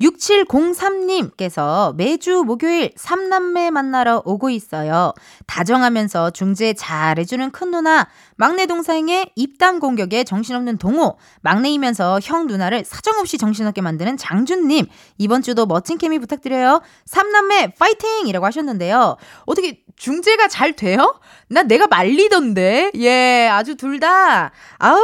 [0.00, 5.12] 6703님께서 매주 목요일 삼남매 만나러 오고 있어요.
[5.46, 13.38] 다정하면서 중재 잘해주는 큰 누나, 막내 동생의 입담 공격에 정신없는 동호, 막내이면서 형 누나를 사정없이
[13.38, 14.86] 정신없게 만드는 장준님,
[15.18, 16.80] 이번 주도 멋진 케미 부탁드려요.
[17.06, 18.26] 삼남매 파이팅!
[18.28, 19.16] 이라고 하셨는데요.
[19.46, 21.20] 어떻게 중재가 잘 돼요?
[21.48, 22.92] 나 내가 말리던데.
[22.94, 25.00] 예, 아주 둘 다, 아우,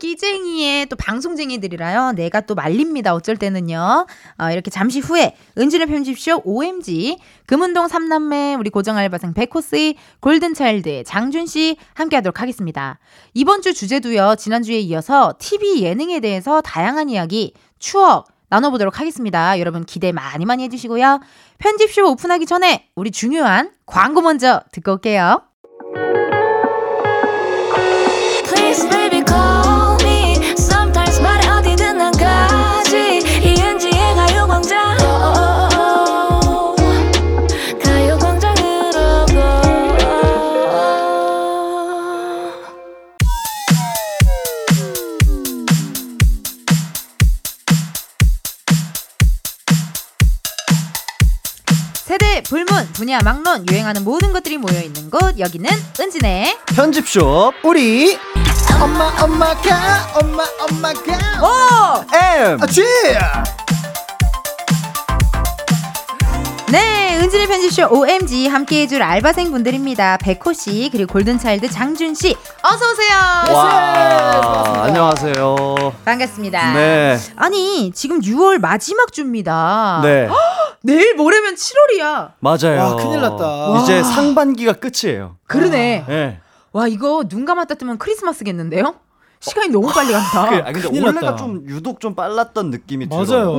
[0.00, 2.12] 끼쟁이의 또 방송쟁이들이라요.
[2.12, 3.14] 내가 또 말립니다.
[3.14, 4.06] 어쩔 때는요.
[4.38, 11.76] 어, 이렇게 잠시 후에 은진의 편집쇼 OMG, 금운동 삼남매, 우리 고정 알바생 백호씨, 골든차일드, 장준씨
[11.94, 12.98] 함께 하도록 하겠습니다.
[13.34, 19.58] 이번 주 주제도요, 지난주에 이어서 TV 예능에 대해서 다양한 이야기, 추억, 나눠보도록 하겠습니다.
[19.58, 21.20] 여러분 기대 많이 많이 해주시고요.
[21.58, 25.42] 편집쇼 오픈하기 전에 우리 중요한 광고 먼저 듣고 올게요.
[52.94, 55.38] 분야 막론 유행하는 모든 것들이 모여 있는 곳.
[55.38, 55.68] 여기는
[56.00, 58.18] 은진의 편집쇼 우리.
[58.80, 61.40] 엄마 엄마가 엄마 엄마가.
[61.42, 62.04] 오!
[62.16, 62.62] M.
[62.62, 62.82] 아치
[66.70, 70.18] 네, 은진의 편집쇼 OMG 함께해줄 알바생 분들입니다.
[70.18, 73.54] 백호 씨 그리고 골든차일드 장준 씨 어서 오세요.
[73.56, 76.74] 와 안녕하세요 반갑습니다.
[76.74, 80.00] 네 아니 지금 6월 마지막 주입니다.
[80.02, 80.28] 네,
[80.84, 82.32] 내일 모레면 7월이야.
[82.40, 83.80] 맞아요 와, 큰일 났다.
[83.82, 86.04] 이제 상반기가 끝이에요 그러네.
[86.06, 86.40] 네.
[86.72, 88.96] 와 이거 눈 감았다 뜨면 크리스마스겠는데요?
[89.44, 90.48] 시간이 너무 빨리 간다.
[90.50, 91.36] 그, 아, 근데 났다.
[91.36, 93.24] 좀 유독 좀 빨랐던 느낌이 맞아요.
[93.26, 93.50] 들어요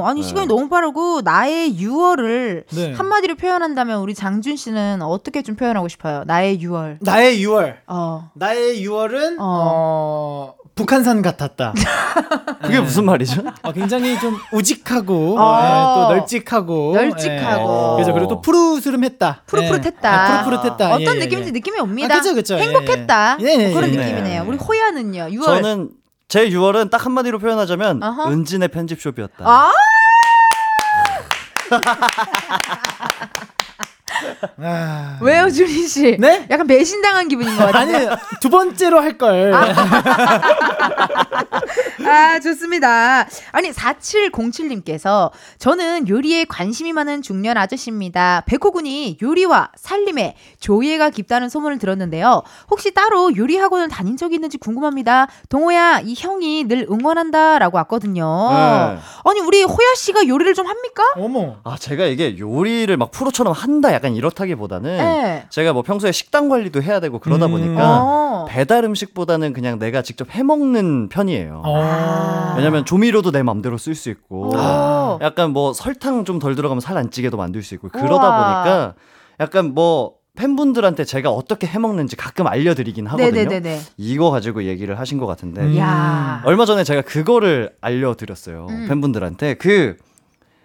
[0.00, 0.26] 오, 아니 네.
[0.26, 2.92] 시간이 너무 빠르고 나의 6월을 네.
[2.92, 6.24] 한마디로 표현한다면 우리 장준 씨는 어떻게 좀 표현하고 싶어요?
[6.26, 6.98] 나의 6월.
[7.00, 7.76] 나의 6월.
[7.86, 8.30] 어.
[8.34, 9.40] 나의 6월은 어.
[9.40, 11.72] 어, 북한산 같았다.
[12.62, 13.42] 그게 무슨 말이죠?
[13.62, 15.60] 어, 굉장히 좀 우직하고 어.
[15.62, 17.90] 예, 또 널찍하고 널찍하고.
[17.92, 17.94] 예.
[17.96, 19.42] 그래서 그리고 또 푸르스름했다.
[19.46, 20.38] 푸릇푸릇했다.
[20.40, 20.94] 예, 푸릇푸릇했다.
[20.94, 21.52] 어떤 예, 예, 느낌인지 예.
[21.52, 22.14] 느낌이 옵니다.
[22.14, 22.56] 아, 그쵸, 그쵸.
[22.56, 23.38] 행복했다.
[23.40, 23.96] 예, 그런 예, 예.
[23.96, 24.42] 느낌이네요.
[24.42, 24.48] 네.
[24.48, 25.28] 우리 호야는요.
[25.28, 25.44] 6월.
[25.44, 25.90] 저는
[26.28, 28.30] 제 6월은 딱 한마디로 표현하자면 어허.
[28.32, 29.70] 은진의 편집숍이었다 아
[34.62, 35.18] 아.
[35.20, 36.16] 왜요, 준희 씨?
[36.18, 36.46] 네?
[36.50, 38.08] 약간 배신당한 기분인 것 같아요.
[38.10, 39.52] 아니 두 번째로 할 걸.
[42.06, 43.26] 아, 좋습니다.
[43.52, 48.42] 아니, 4707님께서 저는 요리에 관심이 많은 중년 아저씨입니다.
[48.46, 52.42] 백호군이 요리와 살림에 조예가 깊다는 소문을 들었는데요.
[52.70, 55.28] 혹시 따로 요리 학원을 다닌 적이 있는지 궁금합니다.
[55.48, 58.48] 동호야, 이 형이 늘 응원한다 라고 왔거든요.
[58.50, 58.98] 네.
[59.24, 61.04] 아니, 우리 호야 씨가 요리를 좀 합니까?
[61.16, 61.56] 어머.
[61.64, 65.46] 아 제가 이게 요리를 막 프로처럼 한다 약간 이 렇다기보다는 네.
[65.48, 67.52] 제가 뭐 평소에 식단 관리도 해야 되고 그러다 음.
[67.52, 68.44] 보니까 어.
[68.48, 71.62] 배달 음식보다는 그냥 내가 직접 해 먹는 편이에요.
[71.64, 72.54] 어.
[72.56, 75.18] 왜냐면 조미료도 내 맘대로 쓸 수 있고 오.
[75.22, 78.62] 약간 뭐 설탕 좀 덜 들어가면 살 안 찌게도 만들 수 있고 그러다 우와.
[78.62, 78.94] 보니까
[79.40, 83.30] 약간 뭐 팬분들한테 제가 어떻게 해 먹는지 가끔 알려드리긴 하거든요.
[83.30, 83.80] 네네네네.
[83.96, 85.76] 이거 가지고 얘기를 하신 것 같은데 음.
[85.78, 86.42] 야.
[86.44, 88.86] 얼마 전에 제가 그거를 알려드렸어요 음.
[88.88, 89.96] 팬분들한테 그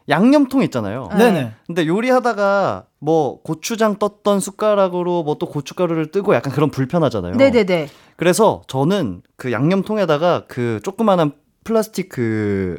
[0.09, 1.09] 양념통 있잖아요.
[1.11, 1.17] 네.
[1.31, 1.51] 네네.
[1.67, 7.35] 근데 요리하다가 뭐 고추장 떴던 숟가락으로 뭐 또 고춧가루를 뜨고 약간 그런 불편하잖아요.
[7.35, 7.89] 네네네.
[8.17, 11.31] 그래서 저는 그 양념통에다가 그 조그마한
[11.63, 12.77] 플라스틱 그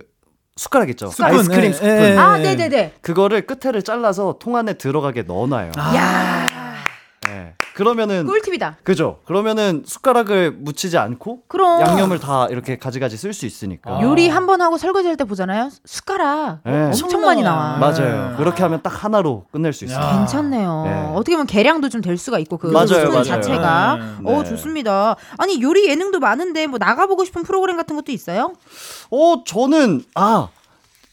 [0.57, 1.07] 숟가락 있죠.
[1.07, 1.89] 스푼, 아이스크림 예, 스푼.
[1.89, 2.17] 예, 예.
[2.19, 2.95] 아, 네네네.
[3.01, 5.73] 그거를 끝에를 잘라서 통 안에 들어가게 넣어놔요.
[5.77, 5.97] 아.
[5.97, 6.75] 야.
[7.27, 7.55] 네.
[7.85, 8.77] 그러면은 꿀팁이다.
[8.85, 9.19] 그죠.
[9.25, 11.81] 그러면은 숟가락을 묻히지 않고 그럼.
[11.81, 13.91] 양념을 다 이렇게 가지가지 쓸 수 있으니까.
[13.97, 14.03] 아.
[14.03, 15.71] 요리 한 번 하고 설거지 할 때 보잖아요.
[15.85, 16.85] 숟가락 네.
[16.87, 17.77] 엄청 많이 나와.
[17.79, 18.31] 맞아요.
[18.33, 18.37] 네.
[18.37, 19.99] 그렇게 하면 딱 하나로 끝낼 수 있어요.
[20.05, 20.17] 야.
[20.19, 20.83] 괜찮네요.
[20.85, 21.13] 네.
[21.15, 23.25] 어떻게 보면 계량도 좀 될 수가 있고 그 맞아요, 스푼 맞아요.
[23.25, 23.99] 자체가.
[24.23, 24.31] 네.
[24.33, 25.17] 어 좋습니다.
[25.39, 28.53] 아니 요리 예능도 많은데 뭐 나가보고 싶은 프로그램 같은 것도 있어요?
[29.11, 30.49] 어, 저는 아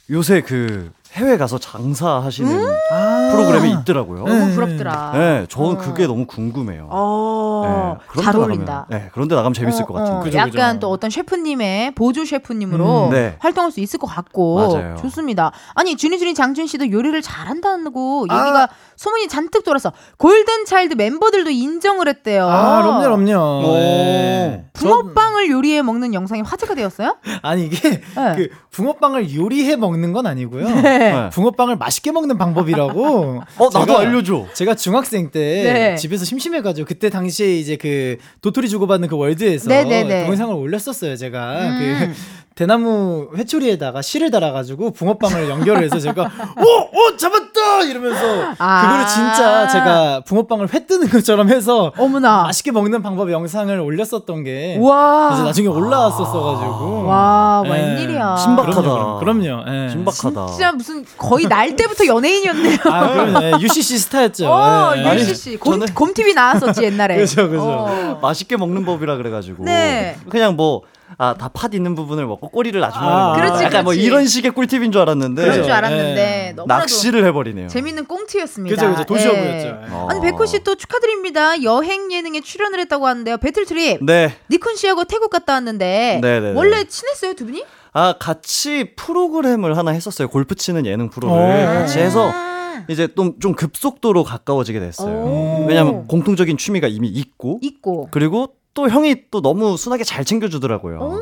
[0.10, 3.30] 요새 그 해외 가서 장사하시는 아.
[3.32, 4.24] 프로그램이 있더라고요.
[4.24, 4.40] 네.
[4.40, 5.12] 너무 부럽더라.
[5.16, 5.78] 네, 저는 어.
[5.78, 6.88] 그게 너무 궁금해요.
[6.92, 8.86] 어, 네, 그런 잘 나가면- 어울린다.
[8.90, 10.18] 네, 그런데 나가면 재밌을 어, 것 같은데.
[10.18, 10.80] 어, 그죠, 약간 그죠.
[10.82, 13.36] 또 어떤 셰프님의 보조 셰프님으로 음, 네.
[13.40, 14.96] 활동할 수 있을 것 같고 맞아요.
[14.98, 15.52] 좋습니다.
[15.74, 18.34] 아니 준이 준이 장준 씨도 요리를 잘한다고 아.
[18.40, 22.48] 얘기가 소문이 잔뜩 돌아서 골든 차일드 멤버들도 인정을 했대요.
[22.50, 23.68] 아, 그럼요, 그럼요.
[23.68, 23.76] 오.
[23.76, 24.64] 예.
[24.74, 27.18] 붕어빵을 요리해 먹는 영상이 화제가 되었어요?
[27.44, 28.02] 아니 이게 네.
[28.36, 30.68] 그 붕어빵을 요리해 먹는 건 아니고요.
[30.82, 31.30] 네.
[31.32, 33.42] 붕어빵을 맛있게 먹는 방법이라고.
[33.58, 34.48] 어, 나도 제가- 알려줘.
[34.54, 35.96] 제가 중학생 때 네.
[35.96, 40.22] 집에서 심심해가지고 그때 당시에 이제 그 도토리 주고받는 그 월드에서 네네네.
[40.24, 41.16] 동영상을 올렸었어요.
[41.16, 41.78] 제가 음.
[42.14, 46.24] 그 대나무 회초리에다가 실을 달아가지고 붕어빵을 연결을 해서 제가
[46.58, 48.82] 오오 잡았다 이러면서 아.
[48.82, 52.44] 그거를 진짜 제가 붕어빵을 회 뜨는 것처럼 해서 어머나.
[52.46, 55.28] 맛있게 먹는 방법 영상을 올렸었던 게 와.
[55.30, 57.70] 그래서 나중에 올라왔었어가지고 와, 예.
[57.70, 58.36] 웬일이야.
[58.38, 58.82] 신박하다.
[58.82, 59.64] 그럼요, 그럼요.
[59.72, 59.90] 예.
[59.90, 60.46] 신박하다.
[60.48, 62.78] 진짜 무슨 거의 날 때부터 연예인이었네요.
[62.86, 63.44] 아, 그럼요.
[63.44, 64.50] 예, UCC 스타였죠.
[64.50, 65.14] 어, 예.
[65.14, 65.58] 유시 씨.
[65.58, 67.18] 곰, 곰TV 나왔었지, 옛날에.
[67.22, 67.62] 그죠, 그죠.
[67.64, 68.20] 어.
[68.20, 70.18] 맛있게 먹는 법이라 그래가지고 네.
[70.30, 70.82] 그냥 뭐
[71.20, 73.42] 아 다 팥 있는 부분을 먹고 꼬리를 놔주는 아, 거.
[73.42, 74.06] 그렇지, 약간 뭐 그렇지.
[74.06, 75.72] 이런 식의 꿀팁인 줄 알았는데 그럴 줄.
[75.72, 76.54] 알았는데 예.
[76.56, 77.68] 너무나도 낚시를 해버리네요.
[77.70, 78.76] 재밌는 꽁트였습니다.
[78.76, 79.04] 그죠, 그죠.
[79.06, 79.68] 도시어부였죠.
[79.68, 79.76] 예.
[79.90, 80.08] 어.
[80.12, 81.64] 아니 백호 씨 또 축하드립니다.
[81.64, 83.38] 여행 예능에 출연을 했다고 하는데요.
[83.38, 84.04] 배틀 트립.
[84.04, 84.36] 네.
[84.52, 86.54] 니쿤 씨하고 태국 갔다 왔는데 네네네.
[86.56, 87.64] 원래 친했어요 두 분이?
[87.94, 90.28] 아 같이 프로그램을 하나 했었어요.
[90.28, 91.66] 골프 치는 예능 프로를 오.
[91.80, 95.16] 같이 해서 아, 이제 좀, 좀 급속도로 가까워지게 됐어요.
[95.16, 95.66] 오.
[95.68, 98.08] 왜냐하면 공통적인 취미가 이미 있고 있고.
[98.12, 101.20] 그리고 또 형이 또 너무 순하게 잘 챙겨주더라고요.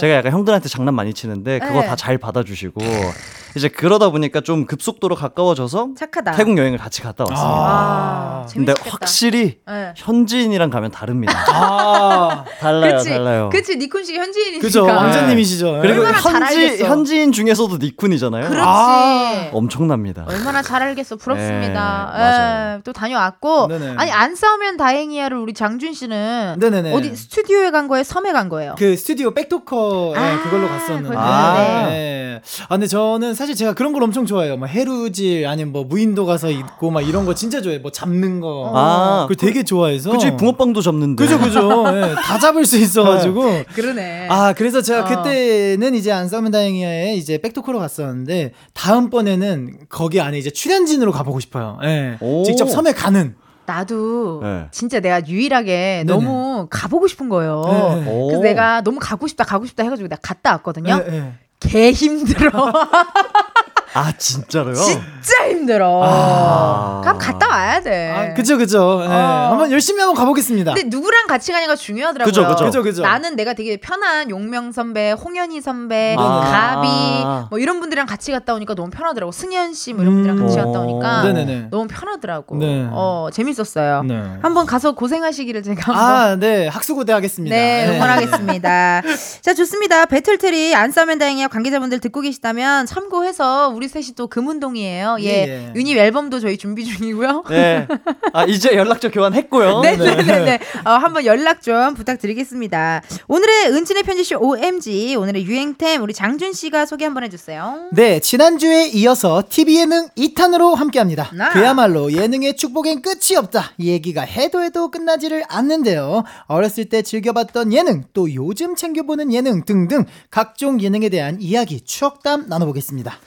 [0.00, 1.86] 제가 약간 형들한테 장난 많이 치는데 그거 네.
[1.86, 2.80] 다잘 받아주시고
[3.56, 6.32] 이제 그러다 보니까 좀 급속도로 가까워져서 착하다.
[6.32, 7.56] 태국 여행을 같이 갔다 왔습니다.
[7.56, 8.90] 아, 근데 재밌겠다.
[8.90, 9.92] 확실히 네.
[9.96, 11.32] 현지인이랑 가면 다릅니다.
[11.48, 13.48] 아, 달라요, 그치, 달라요.
[13.50, 14.60] 그치 니쿤 씨 현지인이니까.
[14.60, 14.84] 그죠.
[14.84, 15.78] 왕자님이시죠.
[15.80, 16.84] 그리고 얼마나 잘 현지 알겠어.
[16.84, 18.48] 현지인 중에서도 니쿤이잖아요.
[18.48, 18.62] 그렇지.
[18.62, 19.48] 아.
[19.52, 20.24] 엄청납니다.
[20.28, 21.16] 얼마나 잘 알겠어.
[21.16, 22.10] 부럽습니다.
[22.14, 22.76] 네, 맞아요.
[22.76, 23.68] 예, 또 다녀왔고.
[23.68, 23.94] 네네.
[23.96, 26.94] 아니 안 싸우면 다행이야를 우리 장준 씨는 네네네.
[26.94, 28.02] 어디 스튜디오에 간 거예요?
[28.04, 28.74] 섬에 간 거예요?
[28.76, 31.14] 그 스튜디오 백토커 예, 아, 그걸로 갔었는데.
[31.14, 31.96] 갔는데.
[31.96, 32.42] 예.
[32.64, 34.56] 아 근데 저는 사실 제가 그런 걸 엄청 좋아해요.
[34.56, 37.78] 뭐 해루질 아니면 뭐 무인도 가서 있고 막 이런 거 진짜 좋아해.
[37.78, 38.72] 뭐 잡는 거.
[38.74, 40.10] 아, 그걸 되게 좋아해서.
[40.10, 41.22] 그치 붕어빵도 잡는데.
[41.22, 41.84] 그죠 그죠.
[41.94, 43.64] 예, 다 잡을 수 있어가지고.
[43.74, 44.28] 그러네.
[44.30, 45.04] 아 그래서 제가 어.
[45.04, 51.40] 그때는 이제 안 싸우면 다행이야에 이제 백토커로 갔었는데 다음 번에는 거기 안에 이제 출연진으로 가보고
[51.40, 51.78] 싶어요.
[51.84, 52.16] 예.
[52.20, 52.42] 오.
[52.44, 53.34] 직접 섬에 가는.
[53.66, 54.66] 나도 네.
[54.70, 57.62] 진짜 내가 유일하게 너무 가보고 싶은 거예요.
[57.66, 58.10] 네, 네.
[58.10, 58.26] 오.
[58.28, 61.02] 그래서 내가 너무 가고 싶다 가고 싶다 해가지고 내가 갔다 왔거든요.
[61.08, 61.32] 예, 예.
[61.60, 62.72] 개 힘들어.
[63.96, 64.74] 아 진짜로요?
[64.74, 66.02] 진짜 힘들어.
[66.04, 67.00] 아.
[67.02, 68.10] 그럼 갔다 와야 돼.
[68.12, 69.00] 아 그죠 그죠.
[69.02, 69.06] 예.
[69.06, 69.48] 어.
[69.50, 70.74] 한번 열심히 한번 가보겠습니다.
[70.74, 72.30] 근데 누구랑 같이 가냐가 중요하더라고요.
[72.30, 72.64] 그죠, 그죠.
[72.66, 73.02] 그죠, 그죠.
[73.02, 76.40] 나는 내가 되게 편한 용명 선배, 홍현희 선배, 아.
[76.76, 79.32] 가비 뭐 이런 분들이랑 같이 갔다 오니까 너무 편하더라고.
[79.32, 80.64] 승현 씨 뭐 이런 분들이랑 같이 음.
[80.66, 81.68] 갔다 오니까 네네네.
[81.70, 82.56] 너무 편하더라고.
[82.56, 82.86] 네.
[82.90, 84.02] 어 재밌었어요.
[84.02, 84.22] 네.
[84.42, 86.68] 한번 가서 고생하시기를 제가 한번 아, 네.
[86.68, 87.54] 학수고대 하겠습니다.
[87.54, 89.02] 네, 응원하겠습니다.
[89.42, 90.06] 자, 좋습니다.
[90.06, 95.16] 배틀트리 안 싸면 다행이야 관계자분들 듣고 계시다면 참고해서 우리 셋이 또 금운동이에요.
[95.20, 95.24] 예.
[95.24, 95.72] 예, 예.
[95.74, 97.44] 유닛 앨범도 저희 준비 중이고요.
[97.50, 97.86] 네.
[98.32, 99.80] 아 이제 연락처 교환했고요.
[99.80, 100.58] 네네네네.
[100.84, 103.02] 어, 한번 연락 좀 부탁드리겠습니다.
[103.28, 107.90] 오늘의 은진의 편지쇼 OMG, 오늘의 유행템 우리 장준 씨가 소개 한번 해주세요.
[107.92, 111.30] 네, 지난주에 이어서 TV 예능 2탄으로 함께합니다.
[111.34, 111.50] 나.
[111.50, 113.72] 그야말로 예능의 축복엔 끝이 없다.
[113.78, 116.24] 이 얘기가 해도 해도 끝나지를 않는데요.
[116.46, 123.18] 어렸을 때 즐겨봤던 예능, 또 요즘 챙겨보는 예능 등등 각종 예능에 대한 이야기, 추억담 나눠보겠습니다.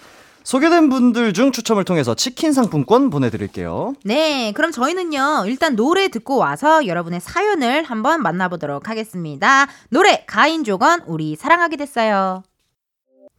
[0.50, 3.94] 소개된 분들 중 추첨을 통해서 치킨 상품권 보내드릴게요.
[4.04, 9.68] 네, 그럼 저희는요, 일단 노래 듣고 와서 여러분의 사연을 한번 만나보도록 하겠습니다.
[9.90, 12.42] 노래, 가인 조건, 우리 사랑하게 됐어요.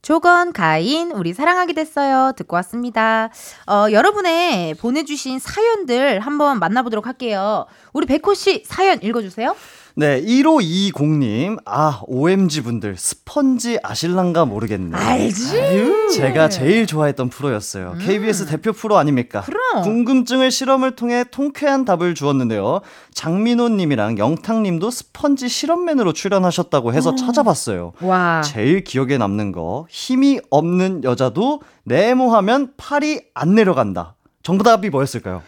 [0.03, 2.31] 조건, 가인, 우리 사랑하게 됐어요.
[2.37, 3.31] 듣고 왔습니다.
[3.67, 7.67] 어, 여러분의 보내주신 사연들 한번 만나보도록 할게요.
[7.93, 9.57] 우리 백호 씨 사연 읽어주세요.
[9.97, 11.59] 네, 1520님.
[11.65, 14.97] 아, OMG 분들, 스펀지 아실랑가 모르겠네.
[14.97, 16.15] 알지?
[16.15, 17.97] 제가 제일 좋아했던 프로였어요.
[18.01, 19.43] KBS 대표 프로 아닙니까?
[19.43, 19.83] 그럼.
[19.83, 22.81] 궁금증을 실험을 통해 통쾌한 답을 주었는데요.
[23.15, 27.93] 장민호 님이랑 영탁 님도 스펀지 실험맨으로 출연하셨다고 해서 찾아봤어요.
[28.01, 28.43] 와.
[28.43, 34.15] 제일 기억에 남는 거, 힘이 없는 여자도 네모하면 팔이 안 내려간다.
[34.43, 35.43] 정답이 뭐였을까요?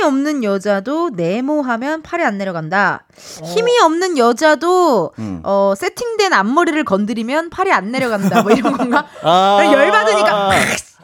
[0.00, 3.04] 힘이 없는 여자도 네모하면 팔이 안 내려간다.
[3.44, 5.40] 힘이 없는 여자도 음.
[5.44, 8.42] 어, 세팅된 앞머리를 건드리면 팔이 안 내려간다.
[8.42, 9.04] 뭐 이런 건가?
[9.22, 10.50] 아, 열받으니까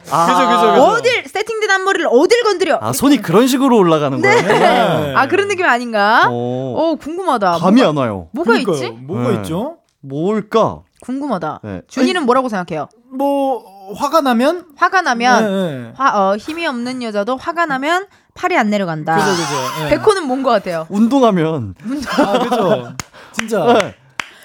[0.09, 0.83] 아, 그죠, 그죠, 그죠.
[0.83, 2.79] 어딜 세팅된 앞머리를 어딜 건드려?
[2.81, 4.41] 아, 손이 그런 식으로 올라가는 거예요?
[4.41, 5.13] 네.
[5.15, 6.27] 아 그런 느낌 아닌가?
[6.31, 7.57] 오, 어 궁금하다.
[7.59, 8.29] 감이 뭐가, 안 와요.
[8.33, 8.75] 뭐가 그러니까요.
[8.75, 8.89] 있지?
[8.89, 9.35] 뭐가 네.
[9.35, 9.77] 있죠?
[10.01, 10.79] 뭘까?
[11.01, 11.59] 궁금하다.
[11.63, 11.81] 네.
[11.87, 12.89] 준이는 뭐라고 생각해요?
[13.15, 13.63] 뭐
[13.95, 15.93] 화가 나면 화가 나면 네, 네.
[15.95, 18.07] 화, 어, 힘이 없는 여자도 화가 나면
[18.37, 19.15] 팔이 안 내려간다.
[19.15, 19.83] 그죠 그죠.
[19.83, 19.89] 네.
[19.89, 20.85] 백호는 뭔 것 같아요?
[20.89, 21.73] 운동하면
[22.19, 22.93] 아 그죠.
[23.33, 23.73] 진짜.
[23.73, 23.95] 네.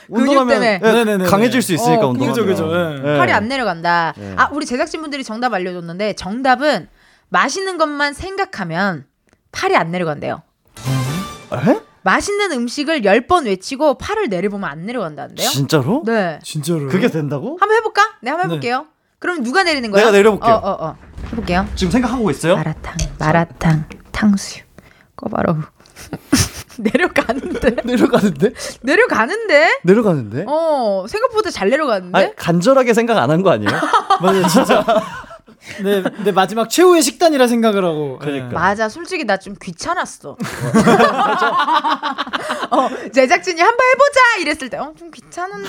[0.09, 0.79] 운동하면 때문에.
[0.79, 1.25] 네, 네네네네.
[1.31, 2.35] 강해질 수 있으니까 어, 운동하면.
[2.47, 2.67] 그죠, 그죠.
[3.03, 3.19] 네.
[3.19, 4.15] 팔이 안 내려간다.
[4.17, 4.35] 네.
[4.37, 6.89] 아, 우리 제작진분들이 정답 알려줬는데 정답은
[7.29, 9.05] 맛있는 것만 생각하면
[9.53, 10.43] 팔이 안 내려간대요.
[11.53, 11.81] 에?
[12.03, 15.49] 맛있는 음식을 10번 외치고 팔을 내려보면 안 내려간다는데요?
[15.49, 16.03] 진짜로?
[16.05, 16.41] 네.
[16.43, 16.89] 진짜로.
[16.89, 17.57] 그게 된다고?
[17.61, 18.03] 한번 해볼까?
[18.23, 18.87] 네, 한번 해볼게요.
[19.19, 20.01] 그럼 누가 내리는 거야?
[20.03, 20.55] 내가 내려볼게요.
[20.55, 20.97] 어, 어, 어.
[21.33, 21.66] 해볼게요.
[21.75, 22.57] 지금 생각하고 있어요?
[22.57, 24.66] 마라탕, 마라탕, 탕수육,
[25.16, 25.57] 꼬바로우.
[26.79, 27.77] 내려가는데?
[27.85, 28.50] 내려가는데?
[28.83, 29.79] 내려가는데?
[29.85, 30.44] 내려가는데?
[30.48, 32.19] 어, 생각보다 잘 내려가는데?
[32.19, 33.71] 아니, 간절하게 생각 안 한 거 아니에요?
[34.21, 34.46] 맞아요.
[34.48, 34.85] 진짜.
[35.83, 38.19] 네, 네 마지막 최후의 식단이라 생각을 하고.
[38.19, 38.48] 그러니까.
[38.48, 38.88] 맞아.
[38.88, 40.37] 솔직히 나 좀 귀찮았어.
[42.71, 45.69] 어, 제작진이 한번 해보자 이랬을 때, 어, 좀 귀찮은데.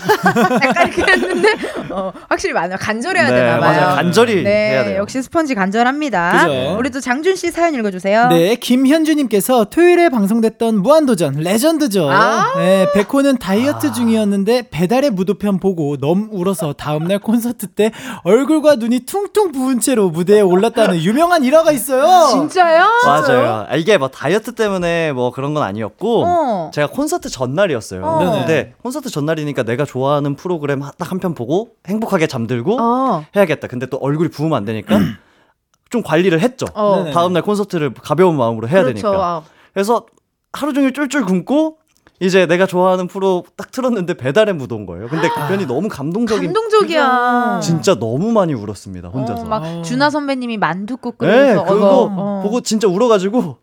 [0.63, 1.49] 약간 이렇게 했는데,
[1.89, 2.77] 어, 확실히 많아.
[2.77, 3.81] 간절해야 네, 되나 봐요.
[3.81, 3.95] 맞아요.
[3.95, 4.99] 간절히 네, 해야 돼요.
[4.99, 6.47] 역시 스펀지 간절합니다.
[6.47, 6.75] 그죠.
[6.79, 8.29] 우리 또 장준 씨 사연 읽어주세요.
[8.29, 12.09] 네, 김현주님께서 토요일에 방송됐던 무한도전 레전드죠.
[12.09, 12.53] 아.
[12.57, 17.91] 네, 백호는 다이어트 중이었는데 배달의 무도편 보고 너무 울어서 다음날 콘서트 때
[18.23, 22.29] 얼굴과 눈이 퉁퉁 부은 채로 무대에 올랐다는 유명한 일화가 있어요.
[22.31, 22.85] 진짜요?
[23.05, 23.65] 맞아요.
[23.69, 26.71] 아, 이게 뭐 다이어트 때문에 뭐 그런 건 아니었고 어.
[26.73, 28.03] 제가 콘서트 전날이었어요.
[28.03, 28.19] 어.
[28.31, 33.25] 근데 콘서트 전날이니까 내가 좋아하는 프로그램 딱 한 편 보고 행복하게 잠들고 어.
[33.35, 33.67] 해야겠다.
[33.67, 34.95] 근데 또 얼굴이 부으면 안 되니까
[35.91, 36.65] 좀 관리를 했죠.
[36.73, 36.95] 어.
[36.99, 37.11] 네네.
[37.11, 39.01] 다음 날 콘서트를 가벼운 마음으로 해야 그렇죠.
[39.01, 39.23] 되니까.
[39.25, 39.41] 아,
[39.73, 40.05] 그래서
[40.53, 41.77] 하루 종일 쫄쫄 굶고
[42.19, 45.07] 이제 내가 좋아하는 프로 딱 틀었는데 배달의 무도인 거예요.
[45.07, 47.59] 근데 그 편이 너무 감동적인 감동적이야.
[47.61, 49.09] 진짜 너무 많이 울었습니다.
[49.09, 49.41] 혼자서.
[49.43, 52.41] 어, 막 준하 선배님이 만두국 네, 끓여서 그거 어.
[52.43, 53.57] 보고 진짜 울어가지고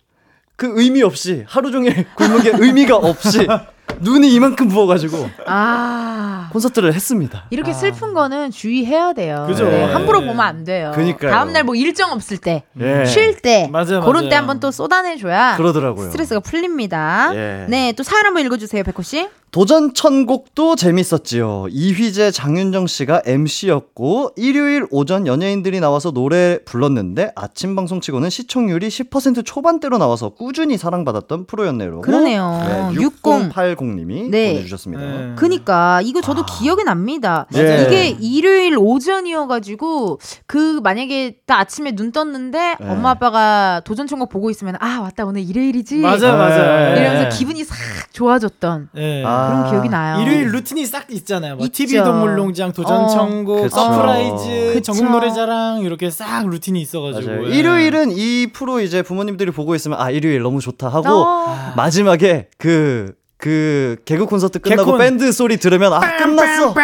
[0.56, 3.46] 그 의미 없이 하루 종일 굶은 게 의미가 없이
[4.00, 6.48] 눈이 이만큼 부어가지고 아.
[6.52, 7.44] 콘서트를 했습니다.
[7.50, 9.44] 이렇게 슬픈 거는 주의해야 돼요.
[9.48, 9.64] 그죠.
[9.64, 9.92] 네, 네.
[9.92, 10.92] 함부로 보면 안 돼요.
[10.94, 11.30] 그니까요.
[11.30, 13.04] 다음 날 뭐 일정 없을 때, 예.
[13.04, 14.28] 쉴 때, 맞아요, 그런 맞아요.
[14.30, 16.06] 때 한번 또 쏟아내줘야 그러더라고요.
[16.06, 17.30] 스트레스가 풀립니다.
[17.34, 17.66] 예.
[17.68, 19.28] 네, 또 사연 한번 읽어주세요, 백호 씨.
[19.50, 21.66] 도전 천곡도 재밌었지요.
[21.70, 29.44] 이휘재 장윤정 씨가 MC였고 일요일 오전 연예인들이 나와서 노래 불렀는데 아침 방송 치고는 시청률이 10%
[29.44, 32.00] 초반대로 나와서 꾸준히 사랑받았던 프로였네요.
[32.02, 32.90] 그러네요.
[32.92, 33.00] 네,
[33.80, 33.90] 60.
[33.90, 34.52] 6080님이 네.
[34.52, 35.02] 보내주셨습니다.
[35.02, 35.32] 네.
[35.36, 37.46] 그니까 이거 저도 기억이 납니다.
[37.54, 37.86] 예.
[37.86, 42.88] 이게 일요일 오전이어가지고 그 만약에 딱 아침에 눈 떴는데 네.
[42.88, 45.98] 엄마 아빠가 도전 천곡 보고 있으면 아 맞다 오늘 일요일이지.
[45.98, 46.94] 맞아요.
[46.94, 47.00] 네.
[47.00, 47.76] 이러면서 기분이 싹
[48.12, 49.24] 좋아졌던 네.
[49.24, 49.48] 아.
[49.48, 50.20] 그런 기억이 나요.
[50.20, 51.56] 일요일 루틴이 싹 있잖아요.
[51.56, 51.66] 뭐.
[51.70, 53.08] TV 동물농장, 도전 어.
[53.08, 53.76] 천곡, 그쵸.
[53.76, 54.92] 서프라이즈, 그쵸.
[54.92, 57.46] 전국 노래자랑 이렇게 싹 루틴이 있어가지고.
[57.46, 61.72] 일요일은 이 프로 이제 부모님들이 보고 있으면 아 일요일 너무 좋다 하고 어.
[61.76, 64.98] 마지막에 그, 그 개그 콘서트 끝나고 개콘.
[64.98, 66.74] 밴드 소리 들으면 아 끝났어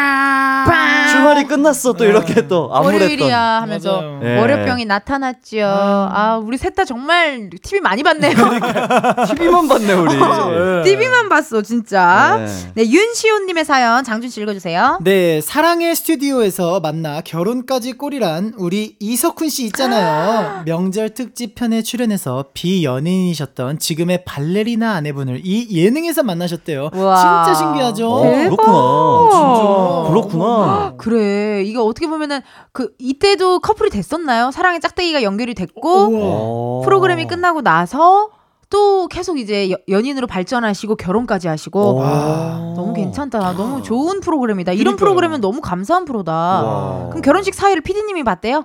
[1.16, 4.20] 주말이 끝났어 또 이렇게 또 암울했던 월요일이야 하면서 맞아요.
[4.22, 4.38] 예.
[4.38, 5.58] 월요병이 나타났죠.
[5.64, 8.34] 아 우리 셋 다 정말 TV 많이 봤네요.
[9.34, 10.82] TV만 봤네 우리 예.
[10.84, 12.36] TV만 봤어 진짜.
[12.38, 12.84] 네.
[12.84, 14.98] 네 윤시호님의 사연 장준 씨 읽어주세요.
[15.00, 20.64] 네, 사랑의 스튜디오에서 만나 결혼까지 꼴이란 우리 이석훈 씨 있잖아요.
[20.68, 26.90] 명절 특집 편에 출연해서 비연예인이셨던 지금의 발레리나 아내분을 이 예능에서 만나셨대요.
[26.92, 27.44] 우와.
[27.44, 28.06] 진짜 신기하죠?
[28.10, 28.20] 어.
[28.20, 32.40] 그렇구나 그렇구나 그래 이게 어떻게 보면은
[32.72, 34.50] 그 이때도 커플이 됐었나요?
[34.50, 36.82] 사랑의 짝대기가 연결이 됐고 어.
[36.84, 38.30] 프로그램이 끝나고 나서
[38.70, 42.72] 또 계속 이제 여- 연인으로 발전하시고 결혼까지 하시고 와.
[42.74, 43.52] 너무 괜찮다.
[43.52, 44.72] 너무 좋은 프로그램이다.
[44.72, 44.96] 이런 그러니까요.
[44.96, 46.32] 프로그램은 너무 감사한 프로다.
[46.32, 47.08] 와.
[47.10, 48.64] 그럼 결혼식 사회를 피디님이 봤대요?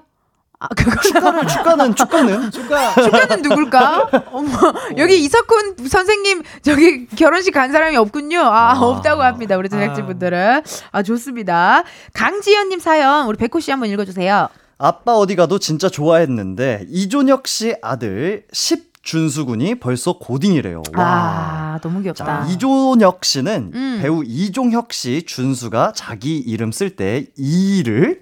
[0.64, 2.93] 아, 그거 축가를 축가는 축가는 축가.
[2.93, 4.09] 축가는 누굴까?
[4.32, 4.49] 어머,
[4.97, 8.39] 여기 이석훈 선생님 저기 결혼식 간 사람이 없군요.
[8.41, 9.57] 아, 없다고 합니다.
[9.57, 10.62] 우리 제작진분들은.
[10.91, 11.84] 아, 좋습니다.
[12.14, 14.49] 강지연님 사연 우리 백호 씨 한번 읽어주세요.
[14.78, 20.84] 아빠 어디 가도 진짜 좋아했는데 이존혁 씨 아들 10 준수 군이 벌써 고딩이래요.
[20.95, 21.03] 와.
[21.03, 22.24] 아, 너무 귀엽다.
[22.24, 23.99] 자, 이존혁 씨는 음.
[23.99, 28.22] 배우 이종혁 씨 준수가 자기 이름 쓸 때 이를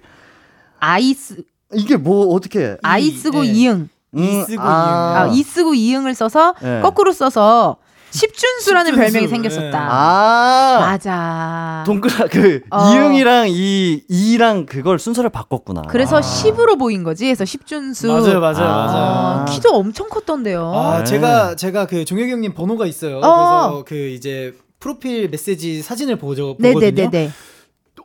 [0.78, 1.42] 아이스
[1.74, 3.50] 이게 뭐 어떻게 아이 쓰고 예.
[3.50, 3.88] 이응.
[4.16, 6.80] 이 쓰고 아, 이 쓰고 이응을 써서 네.
[6.80, 7.76] 거꾸로 써서
[8.10, 9.28] 십준수라는 십준수, 별명이 예.
[9.28, 9.88] 생겼었다.
[9.88, 11.84] 아, 맞아.
[11.86, 12.92] 동그라 그 어.
[12.92, 15.82] 이응이랑 이 이랑 그걸 순서를 바꿨구나.
[15.82, 16.20] 그래서 아.
[16.20, 17.26] 10으로 보인 거지.
[17.26, 18.08] 그래서 십준수.
[18.08, 18.86] 맞아요, 맞아요, 아.
[18.86, 19.04] 맞아요.
[19.04, 20.72] 아, 키도 엄청 컸던데요.
[20.74, 21.04] 아, 네.
[21.04, 23.18] 제가 제가 그 종혁이 형님 번호가 있어요.
[23.18, 23.20] 어.
[23.20, 26.56] 그래서 그 이제 프로필 메시지 사진을 보죠.
[26.56, 26.80] 보거든요.
[26.80, 27.30] 네네네네.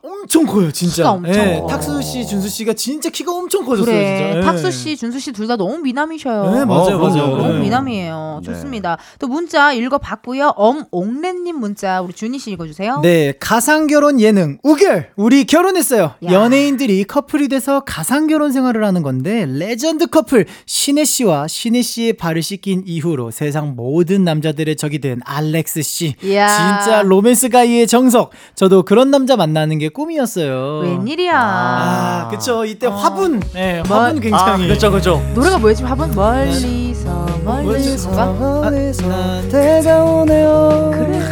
[0.08, 0.94] 엄청 커요, 진짜.
[1.02, 1.66] 키가 엄청 예, 커.
[1.66, 4.16] 탁수 씨, 준수 씨가 진짜 키가 엄청 커졌어요, 그래.
[4.18, 4.38] 진짜.
[4.38, 4.40] 예.
[4.42, 6.50] 탁수 씨, 준수 씨 둘 다 너무 미남이셔요.
[6.54, 7.36] 네, 맞아요, 어, 맞아요.
[7.36, 7.60] 너무 네.
[7.60, 8.40] 미남이에요.
[8.44, 8.52] 네.
[8.52, 8.98] 좋습니다.
[9.18, 10.52] 또 문자 읽어 봤고요.
[10.56, 13.00] 엄옥래님 문자 우리 준희 씨 읽어 주세요.
[13.02, 16.14] 네, 가상 결혼 예능 우결 우리 결혼했어요.
[16.24, 16.32] 야.
[16.32, 22.42] 연예인들이 커플이 돼서 가상 결혼 생활을 하는 건데 레전드 커플 신애 씨와 신애 씨의 발을
[22.42, 26.14] 씻긴 이후로 세상 모든 남자들의 적이 된 알렉스 씨.
[26.22, 26.46] 이야.
[26.82, 28.30] 진짜 로맨스 guy의 정석.
[28.54, 30.80] 저도 그런 남자 만나는 게 꿈이었어요.
[30.80, 31.32] 웬일이야.
[31.34, 32.66] 아, 그쵸.
[32.66, 33.40] 이때 화분.
[33.54, 34.66] 네, 화분 아, 굉장히.
[34.66, 35.22] 그렇죠, 그렇죠.
[35.34, 35.84] 노래가 뭐였지?
[35.84, 40.90] 화분 멀리서 멀리서가 아, 난 다가오네요.
[40.92, 41.22] 그래.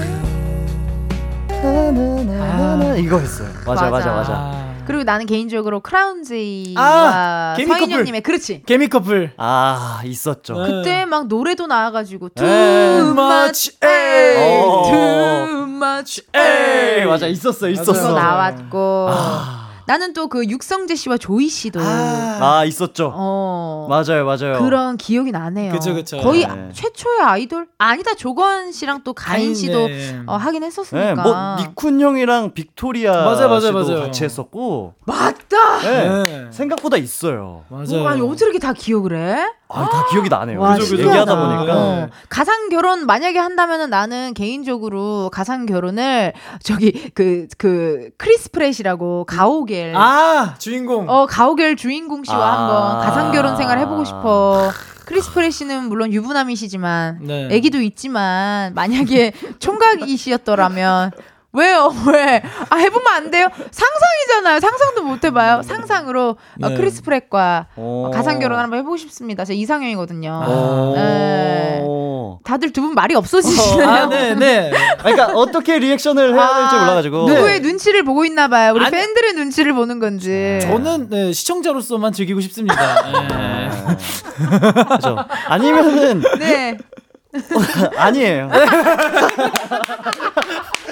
[2.41, 3.49] 아, 이거 했어요.
[3.67, 4.33] 맞아, 맞아, 맞아.
[4.33, 4.64] 아.
[4.87, 8.63] 그리고 나는 개인적으로 크라운제이와 아, 개미 서인영님의 그렇지.
[8.67, 9.33] 개미 커플.
[9.37, 10.55] 아, 있었죠.
[10.63, 10.71] 네.
[10.71, 12.99] 그때 막 노래도 나와가지고 too 에.
[13.01, 14.83] much, 어.
[14.91, 17.05] too much, 에이.
[17.07, 18.13] 맞아, 있었어, 있었어.
[18.15, 19.64] 나왔고 아.
[19.87, 23.13] 나는 또 그 육성재 씨와 조이 씨도 아, 있었죠.
[23.15, 23.87] 어.
[23.89, 24.59] 맞아요, 맞아요.
[24.59, 25.73] 그런 기억이 나네요.
[25.73, 26.17] 그쵸, 그쵸.
[26.19, 26.71] 거의 네.
[26.73, 30.21] 최초의 아이돌 아니다 조권 씨랑 또 가인 가인, 씨도 네.
[30.27, 31.23] 어, 하긴 네, 했었으니까.
[31.23, 34.01] 뭐 닉쿤 형이랑 빅토리아 맞아요, 맞아요, 씨도 맞아요.
[34.07, 35.79] 같이 했었고 맞다.
[35.83, 36.47] 네, 네.
[36.51, 37.65] 생각보다 있어요.
[37.69, 37.87] 맞아요.
[37.91, 39.47] 뭐, 아니 어떻게 이렇게 다 기억을 해?
[39.69, 40.61] 아, 다 기억이 나네요.
[40.61, 41.09] 와, 그죠, 그죠.
[41.09, 41.75] 얘기하다 보니까.
[41.77, 42.09] 어.
[42.29, 46.33] 가상 결혼 만약에 한다면은 나는 개인적으로 가상 결혼을
[46.63, 51.09] 저기 그그 크리스 프랫이라고 가 오갤 아 주인공.
[51.09, 52.59] 어 가오갤 주인공 씨와 아.
[52.59, 54.71] 한번 가상 결혼 생활 해보고 싶어.
[55.05, 57.47] 크리스 프랫이는 물론 유부남이시지만 네.
[57.55, 61.11] 아기도 있지만 만약에 총각이시였더라면
[61.55, 62.43] 왜요 왜?
[62.71, 63.49] 아 해보면 안 돼요?
[63.71, 64.61] 상상이잖아요.
[64.61, 65.63] 상상도 못 해봐요.
[65.63, 66.75] 상상으로 어, 네.
[66.77, 68.07] 크리스 프랫과 오.
[68.07, 69.45] 어, 가상 결혼 한번 해보고 싶습니다.
[69.45, 70.45] 제 이상형이거든요.
[70.49, 70.95] 오.
[70.97, 71.81] 네.
[72.45, 73.89] 다들 두 분 말이 없어지시네요.
[73.89, 74.71] 아, 네, 네.
[74.99, 77.29] 그러니까 어떻게 리액션을 해야 될지 아, 몰라가지고.
[77.29, 78.73] 누구의 눈치를 보고 있나 봐요.
[78.75, 80.59] 우리 아니- 팬들의 눈치를 보는 건지.
[80.63, 82.77] 저는 네, 시청자로서만 즐기고 싶습니다.
[83.29, 83.71] 네.
[84.91, 85.17] 그죠.
[85.47, 86.77] 아니면은 네.
[87.97, 88.51] 아니에요.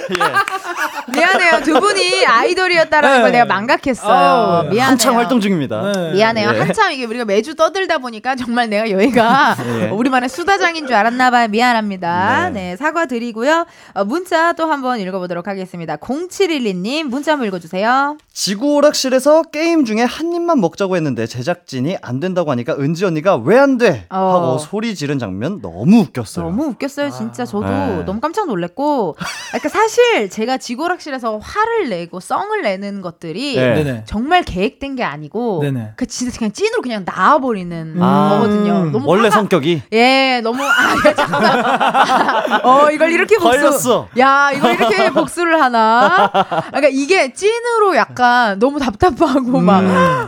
[1.13, 1.61] 미안해요.
[1.63, 3.21] 두 분이 아이돌이었다라는 네.
[3.21, 4.11] 걸 내가 망각했어요.
[4.11, 4.83] 아유, 미안해요.
[4.83, 5.91] 한창 활동 중입니다.
[5.91, 6.11] 네.
[6.13, 6.51] 미안해요.
[6.53, 6.59] 예.
[6.59, 9.89] 한참 이게 우리가 매주 떠들다 보니까 정말 내가 여기가 예.
[9.93, 11.47] 우리만의 수다장인 줄 알았나 봐요.
[11.47, 12.49] 미안합니다.
[12.51, 12.63] 네.
[12.63, 13.65] 네, 사과드리고요.
[13.93, 15.97] 어, 문자 또 한번 읽어보도록 하겠습니다.
[15.97, 18.17] 0712님 문자 한번 읽어주세요.
[18.35, 23.59] 지구 오락실에서 게임 중에 한 입만 먹자고 했는데 제작진이 안 된다고 하니까 은지 언니가 왜
[23.59, 24.07] 안 돼?
[24.09, 24.15] 어.
[24.17, 26.45] 하고 소리 지른 장면 너무 웃겼어요.
[26.45, 27.45] 너무 웃겼어요, 진짜.
[27.45, 28.03] 저도 네.
[28.05, 29.15] 너무 깜짝 놀랐고.
[29.51, 33.75] 그러니까 사실 제가 지고락실에서 화를 내고 썽을 내는 것들이 네.
[33.75, 34.03] 네네.
[34.05, 35.91] 정말 계획된 게 아니고 네네.
[35.95, 38.89] 그 진짜 그냥 찐으로 그냥 나와 버리는 아, 거거든요.
[38.91, 40.67] 너무 원래 화가- 성격이 예, 너무 아,
[41.07, 42.65] 야, 잠깐만.
[42.65, 43.49] 어, 이걸 이렇게 복수.
[43.59, 44.07] 걸렸어.
[44.17, 46.29] 야, 이걸 이렇게 복수를 하나?
[46.67, 48.22] 그러니까 이게 찐으로 약간
[48.59, 49.81] 너무 답답하고 막,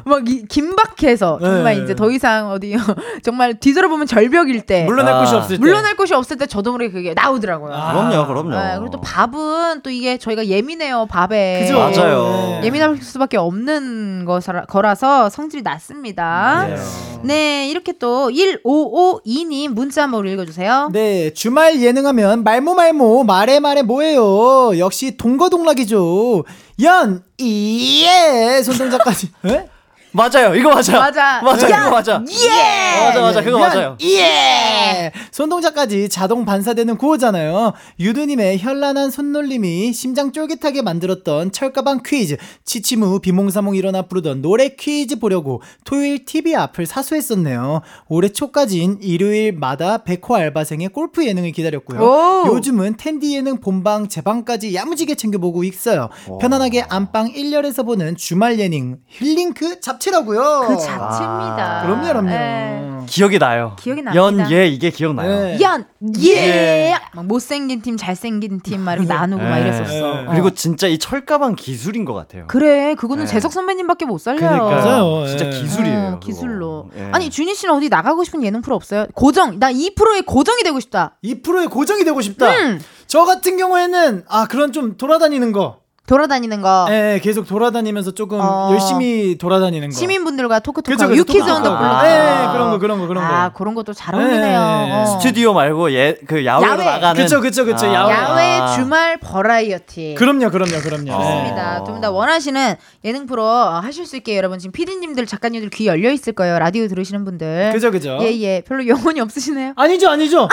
[0.05, 1.83] 막 이- 긴박해서 정말 네.
[1.83, 2.75] 이제 더 이상 어디
[3.23, 5.19] 정말 뒤돌아보면 절벽일 때 물러날 아.
[5.19, 5.59] 곳이 없을 때.
[5.59, 7.73] 물러날 곳이 없을 때 저도 모르게 그게 나오더라고요.
[7.73, 7.91] 아.
[7.93, 8.49] 그럼요, 그럼요.
[8.51, 11.61] 네, 그리고 또 밥은 또 이게 저희가 예민해요, 밥에.
[11.61, 11.79] 그죠?
[11.79, 12.59] 맞아요.
[12.61, 12.67] 네.
[12.67, 16.67] 예민할 수밖에 없는 거라, 거라서 성질이 낮습니다.
[16.67, 16.75] 네.
[17.23, 20.89] 네, 이렇게 또 1552님 문자 한번 읽어주세요.
[20.91, 24.77] 네, 주말 예능하면 말모 말모 말해 말해 뭐예요.
[24.77, 26.43] 역시 동거동락이죠.
[26.81, 29.31] 연 이예 손동작까지.
[29.45, 29.69] 에?
[30.15, 30.55] 맞아요.
[30.55, 30.97] 이거 맞아.
[30.99, 31.41] 맞아.
[31.41, 31.69] 맞아.
[31.69, 32.23] 야, 이거 맞아.
[32.29, 33.05] 예!
[33.05, 33.41] 맞아, 맞아.
[33.41, 33.97] 그거 연, 맞아요.
[34.01, 35.11] 예!
[35.31, 37.73] 손동작까지 자동 반사되는 구호잖아요.
[37.99, 42.37] 유두님의 현란한 손놀림이 심장 쫄깃하게 만들었던 철가방 퀴즈.
[42.63, 47.81] 치치무 비몽사몽 일어나 부르던 노래 퀴즈 보려고 토요일 TV 앞을 사수했었네요.
[48.07, 51.99] 올해 초까진 일요일마다 백호 알바생의 골프 예능을 기다렸고요.
[52.01, 52.47] 오.
[52.47, 56.09] 요즘은 텐디 예능 본방 재방까지 야무지게 챙겨보고 있어요.
[56.39, 60.65] 편안하게 안방 1열에서 보는 주말 예능 힐링크 잡채 라고요.
[60.67, 61.81] 그 자체입니다.
[61.83, 62.29] 그럼요, 그럼요.
[62.29, 62.81] 네.
[63.07, 63.75] 기억이 나요.
[63.79, 64.23] 기억이 납니다.
[64.23, 65.29] 연, 예, 이게 기억나요.
[65.29, 65.59] 네.
[65.61, 65.85] 연,
[66.23, 66.95] 예!
[67.13, 69.61] 막 못생긴 팀, 잘생긴 팀, 막 이렇게 나누고 막 네.
[69.61, 69.91] 이랬었어.
[69.91, 70.01] 네.
[70.01, 70.25] 어.
[70.31, 72.45] 그리고 진짜 이 철가방 기술인 것 같아요.
[72.47, 73.29] 그래, 그거는 네.
[73.31, 74.39] 재석 선배님밖에 못 살려요.
[74.39, 74.85] 그러니까요.
[74.85, 75.27] 맞아요.
[75.27, 75.49] 진짜 예.
[75.51, 75.99] 기술이에요.
[75.99, 76.19] 어, 그거.
[76.19, 76.89] 기술로.
[76.97, 77.09] 예.
[77.11, 79.05] 아니, 준희 씨는 어디 나가고 싶은 예능 프로 없어요?
[79.13, 79.59] 고정.
[79.59, 81.15] 나 2%의 고정이 되고 싶다.
[81.23, 82.49] 2%의 고정이 되고 싶다.
[82.51, 82.81] 음.
[83.07, 85.84] 저 같은 경우에는 아 그런 좀 돌아다니는 거.
[86.07, 86.85] 돌아다니는 거.
[86.89, 88.69] 예, 계속 돌아다니면서 조금 어.
[88.71, 89.95] 열심히 돌아다니는 거.
[89.95, 91.49] 시민분들과 토크 토크 하고 그쵸, 유퀴즈.
[91.49, 91.81] 온 더 블럭.
[91.81, 92.05] 아.
[92.05, 93.33] 예, 그런 거 그런 거 그런 거.
[93.33, 94.39] 아, 그런 것도 잘 어울리네요.
[94.39, 94.55] 네.
[94.93, 95.05] 어.
[95.19, 96.85] 스튜디오 말고 예, 그 야외로 야외.
[96.85, 97.21] 나가는.
[97.23, 98.13] 그쵸, 그쵸, 그쵸, 야외.
[98.13, 100.15] 야외 주말 버라이어티.
[100.17, 101.11] 그럼요, 그럼요, 그럼요.
[101.11, 101.81] 좋습니다.
[101.81, 101.83] 어.
[101.85, 106.59] 좀더 원하시는 예능 프로 하실 수 있게 여러분 지금 피디님들 작가님들 귀 열려 있을 거예요.
[106.59, 107.71] 라디오 들으시는 분들.
[107.73, 108.17] 그죠, 그죠.
[108.21, 108.61] 예, 예.
[108.61, 109.73] 별로 영혼이 없으시네요.
[109.75, 110.47] 아니죠, 아니죠.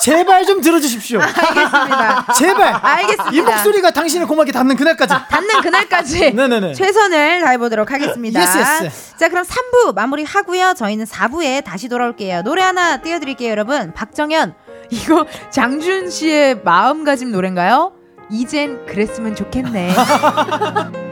[0.00, 1.20] 제발 좀 들어 주십시오.
[1.22, 2.26] 알겠습니다.
[2.36, 2.74] 제발.
[2.74, 3.30] 알겠습니다.
[3.32, 5.14] 이 목소리가 당신의 고막에 닿는 그날 까지.
[5.30, 6.74] 닿는 그날까지 네네네.
[6.74, 8.42] 최선을 다해보도록 하겠습니다.
[8.42, 9.16] yes, yes.
[9.16, 10.74] 자, 그럼 3부 마무리 하고요.
[10.76, 12.42] 저희는 4부에 다시 돌아올게요.
[12.42, 13.92] 노래 하나 띄워드릴게요, 여러분.
[13.92, 14.54] 박정현.
[14.90, 17.92] 이거 장준 씨의 마음가짐 노래인가요?
[18.30, 19.94] 이젠 그랬으면 좋겠네.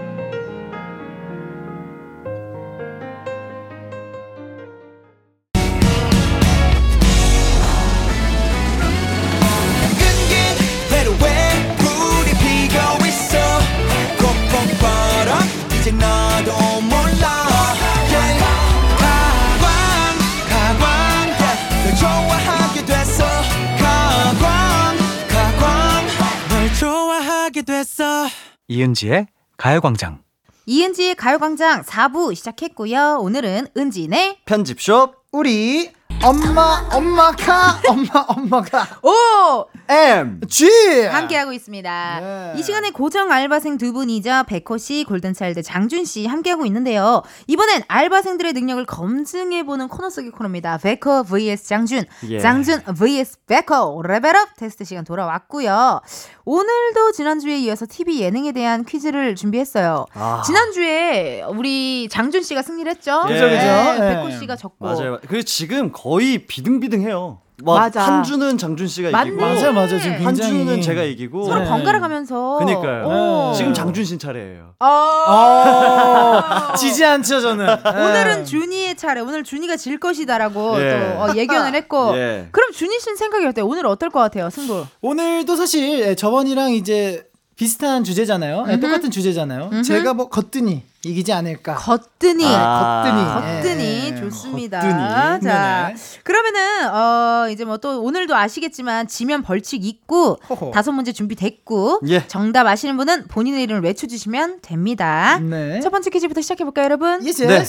[27.60, 28.26] 좋아하게 됐어
[28.68, 30.22] 이은지의 가요광장.
[30.66, 33.18] 이은지의 가요광장 4부 시작했고요.
[33.20, 35.16] 오늘은 은지네 편집숍.
[35.32, 35.92] 우리
[36.22, 40.68] 엄마 엄마가 엄마 엄마가 OMG
[41.06, 42.20] 함께하고 있습니다.
[42.20, 42.52] 네.
[42.56, 44.44] 이 시간에 고정 알바생 두 분이죠.
[44.46, 47.22] 백호 씨, 골든차일드 장준 씨 함께하고 있는데요.
[47.46, 50.78] 이번엔 알바생들의 능력을 검증해보는 코너 속의 코너입니다.
[50.78, 52.38] 백호 vs 장준, 예.
[52.38, 56.02] 장준 vs 백호 레벨업 테스트 시간 돌아왔고요.
[56.44, 60.04] 오늘도 지난주에 이어서 TV 예능에 대한 퀴즈를 준비했어요.
[60.14, 60.42] 아.
[60.44, 63.22] 지난주에 우리 장준 씨가 승리를 했죠.
[63.22, 63.56] 그죠, 그죠.
[63.56, 64.14] 네, 네.
[64.16, 64.84] 백호 씨가 졌고.
[64.84, 65.18] 맞아요.
[65.26, 67.40] 그리고 지금 거의 비등비등해요.
[67.62, 68.02] 막 맞아.
[68.02, 69.30] 한 주는 장준 씨가 맞네.
[69.30, 71.68] 이기고 맞아요 맞아요 지금 한 굉장히 주는 제가 이기고 서로 네.
[71.68, 72.56] 번갈아 가면서.
[72.58, 73.06] 그니까요.
[73.06, 73.52] 오.
[73.54, 74.74] 지금 장준 씨 차례예요.
[74.80, 79.20] 어, 지지 않죠 저는 오늘은 준이의 차례.
[79.20, 81.14] 오늘 준이가 질 것이다라고 예.
[81.16, 82.16] 또 어, 예견을 했고.
[82.18, 82.48] 예.
[82.50, 83.66] 그럼 준이 씨는 생각이 어때요?
[83.66, 84.86] 오늘 어떨 것 같아요, 승부?
[85.02, 87.29] 오늘도 사실 예, 저번이랑 이제
[87.60, 88.80] 비슷한 주제잖아요 예, 음흠.
[88.80, 89.82] 똑같은 주제잖아요 음흠.
[89.82, 92.44] 제가 뭐 거뜬히 이기지 않을까 거뜬히.
[92.46, 93.02] 아.
[93.04, 93.24] 거뜬히
[93.62, 94.16] 거뜬히 예.
[94.20, 94.80] 좋습니다.
[94.80, 95.50] 거뜬히.
[95.50, 96.00] 자, 네네.
[96.24, 100.70] 그러면은 어 이제 뭐 또 오늘도 아시겠지만 지면 벌칙 있고 호호.
[100.72, 102.26] 다섯 문제 준비됐고 예.
[102.28, 105.38] 정답 아시는 분은 본인의 이름을 외쳐주시면 됩니다.
[105.40, 107.26] 네 첫 번째 퀴즈부터 시작해 볼까요, 여러분?
[107.26, 107.64] yes 네.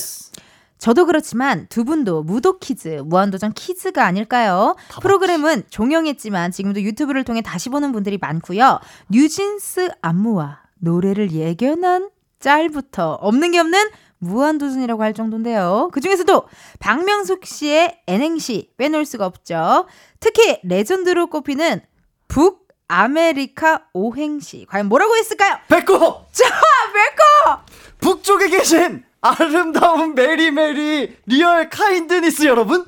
[0.82, 4.76] 저도 그렇지만 두 분도 무도 퀴즈, 무한도전 퀴즈가 아닐까요?
[5.00, 8.80] 프로그램은 종영했지만 지금도 유튜브를 통해 다시 보는 분들이 많고요.
[9.10, 12.10] 뉴진스 안무와 노래를 예견한
[12.40, 15.92] 짤부터 없는 게 없는 무한도전이라고 할 정도인데요.
[15.94, 16.48] 그 중에서도
[16.80, 19.86] 박명수 씨의 N행시 빼놓을 수가 없죠.
[20.20, 21.82] 특히 레전드로 꼽히는
[22.28, 25.60] 북 아메리카 오행시 과연 뭐라고 했을까요?
[25.68, 26.46] 백호 자,
[26.94, 27.60] 백호!
[28.00, 32.86] 북쪽에 계신 아름다운 메리메리 real kindness 여러분.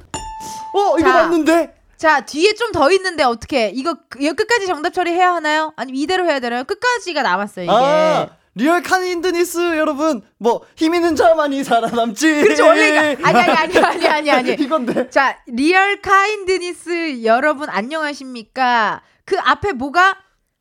[0.74, 1.14] 어 이거 자.
[1.24, 1.76] 맞는데?
[1.98, 5.72] 자, 뒤에 좀 더 있는데 어떻게 이거 이거 끝까지 정답 처리해야 하나요?
[5.76, 6.64] 아니면 이대로 해야 되나요?
[6.64, 7.72] 끝까지가 남았어요, 이게.
[7.74, 12.42] 아 real kindness 여러분 뭐 힘 있는 자만이 살아남지.
[12.42, 12.66] 그렇죠.
[12.66, 14.52] 원래 이거 아니 아니 아니 아니 아니 아니.
[14.60, 15.10] 이건데.
[15.12, 19.02] 자, real kindness 여러분 안녕하십니까?
[19.26, 20.18] 그 앞에 뭐가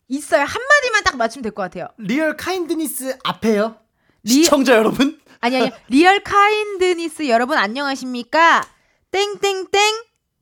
[0.09, 0.43] 있어요.
[0.43, 1.89] 한 마디만 딱 맞추면 될 것 같아요.
[1.97, 3.77] real kindness 앞에요
[4.25, 5.19] 리 시청자 여러분.
[5.43, 5.71] 아니 아니.
[5.89, 8.63] real kindness 여러분 안녕하십니까?
[9.11, 9.69] 땡땡땡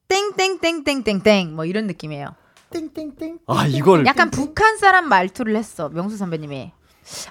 [0.09, 2.35] 땡땡땡땡땡땡 뭐 이런 느낌이에요.
[2.71, 5.89] 땡땡땡 아 이걸 약간 북한 사람 말투를 했어.
[5.89, 6.73] 명수 선배님이.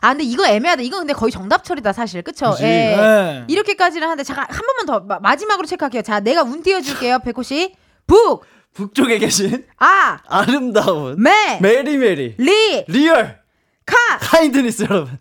[0.02, 0.82] 아 근데 이거 애매하다.
[0.82, 2.24] 이건 근데 거의 정답 처리다 사실.
[2.24, 2.50] 그쵸?
[2.52, 2.64] 그치.
[2.64, 2.68] 예.
[2.98, 3.46] 네.
[3.48, 6.02] 이렇게까지는 하는데 잠깐 한 번만 더 마, 마지막으로 체크할게요.
[6.02, 7.76] 자, 내가 운 띄워줄게요, 백호 씨.
[8.08, 8.44] 북,
[8.74, 13.40] 북쪽에 계신 아, 아름다운 매, merry merry 리, real
[13.86, 13.96] 카.
[14.20, 15.20] kindness 여러분.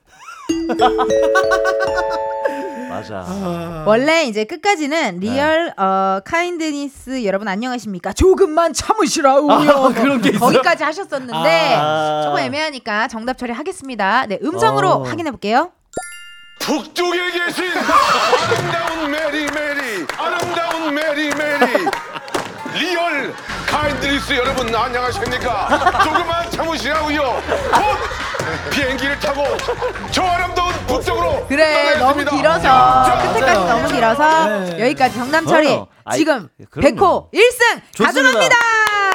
[2.99, 3.85] 맞아.
[3.87, 8.13] 원래 이제 끝까지는 real 어 kindness 여러분 안녕하십니까?
[8.13, 9.71] 조금만 참으시라 우요.
[9.71, 10.41] 아, 그런 게 있어요?
[10.41, 12.23] 거기까지 하셨었는데 아.
[12.25, 14.27] 조금 애매하니까 정답 처리하겠습니다.
[14.27, 15.03] 네, 음성으로 어.
[15.05, 15.71] 확인해 볼게요.
[16.61, 21.87] 북쪽에 계신 아름다운 merry merry 아름다운 merry merry
[22.75, 23.35] real
[23.67, 28.28] kindness 여러분 안녕하십니까 조금만 참으시라고요 곧
[28.71, 29.43] 비행기를 타고
[30.11, 32.37] 저 아름다운 북쪽으로 그래 너무 떠나겠습니다.
[32.37, 33.69] 길어서 자, 끝에까지 맞아요.
[33.69, 34.81] 너무 길어서 네.
[34.85, 35.21] 여기까지.
[35.21, 36.97] 어, 아이, 지금 그럼요.
[36.97, 38.07] 백호 1승 좋습니다.
[38.07, 38.57] 가져갑니다.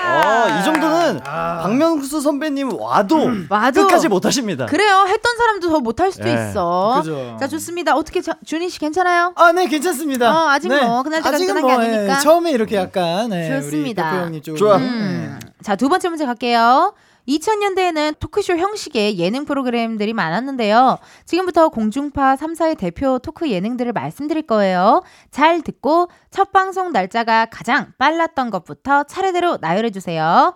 [0.05, 4.65] 어, 이 정도는 박명수 선배님 와도 와도 끝까지 못 하십니다.
[4.65, 5.05] 그래요.
[5.07, 6.33] 했던 사람도 더 못할 수도 네.
[6.49, 6.99] 있어.
[7.01, 7.37] 그죠.
[7.39, 7.95] 자 좋습니다.
[7.95, 9.31] 어떻게 자, 준희 씨 괜찮아요?
[9.35, 10.29] 아, 네, 괜찮습니다.
[10.29, 12.19] 어, 아직 뭐 그날까지 아직은 끝난 게 뭐, 예, 아니니까.
[12.19, 14.03] 처음에 이렇게 약간 네, 좋습니다.
[14.03, 14.75] 우리 백호 형님 쪽으로 좋아.
[14.77, 15.39] 음.
[15.63, 16.93] 자, 두 번째 문제 갈게요.
[17.27, 20.97] 2000년대에는 토크쇼 형식의 예능 프로그램들이 많았는데요.
[21.25, 25.03] 지금부터 공중파 3사의 대표 토크 예능들을 말씀드릴 거예요.
[25.31, 30.55] 잘 듣고 첫 방송 날짜가 가장 빨랐던 것부터 차례대로 나열해 주세요.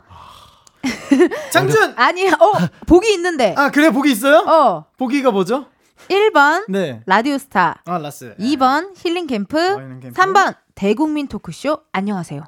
[1.51, 1.93] 장준.
[1.97, 2.51] 아니, 어,
[2.85, 3.53] 보기 있는데.
[3.57, 4.37] 아, 그래 보기 있어요?
[4.39, 5.65] 어, 보기가 뭐죠?
[6.09, 7.01] 1번 네.
[7.05, 8.35] 라디오스타, 아, 라스.
[8.39, 10.21] 2번 힐링 캠프, 힐링 캠프.
[10.21, 12.43] 3번 대국민 토크쇼 안녕하세요.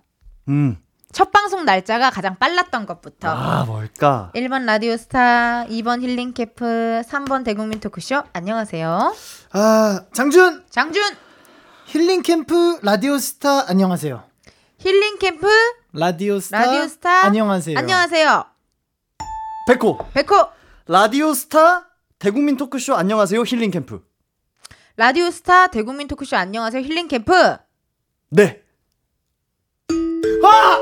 [0.50, 0.78] 음.
[1.12, 3.30] 첫 방송 날짜가 가장 빨랐던 것부터.
[3.30, 4.32] 아, 뭘까?
[4.36, 8.24] 1번 라디오스타, 2번 힐링 캠프, 3번 대국민 토크쇼.
[8.32, 9.16] 안녕하세요.
[9.52, 10.66] 아, 장준.
[10.70, 11.02] 장준
[11.88, 14.24] 힐링 캠프 라디오 스타 안녕하세요.
[14.78, 15.48] 힐링 캠프
[15.94, 17.78] 라디오 스타 라디오 스타 안녕하세요.
[17.80, 18.46] 안녕하세요.
[19.68, 19.98] 백호.
[20.14, 20.48] 백호
[20.88, 21.88] 라디오 스타
[22.20, 24.04] 대국민 토크쇼 안녕하세요 힐링 캠프.
[24.96, 26.84] 라디오 스타 대국민 토크쇼 안녕하세요.
[26.84, 27.58] 힐링 캠프.
[28.30, 28.62] 네.
[30.44, 30.80] 아!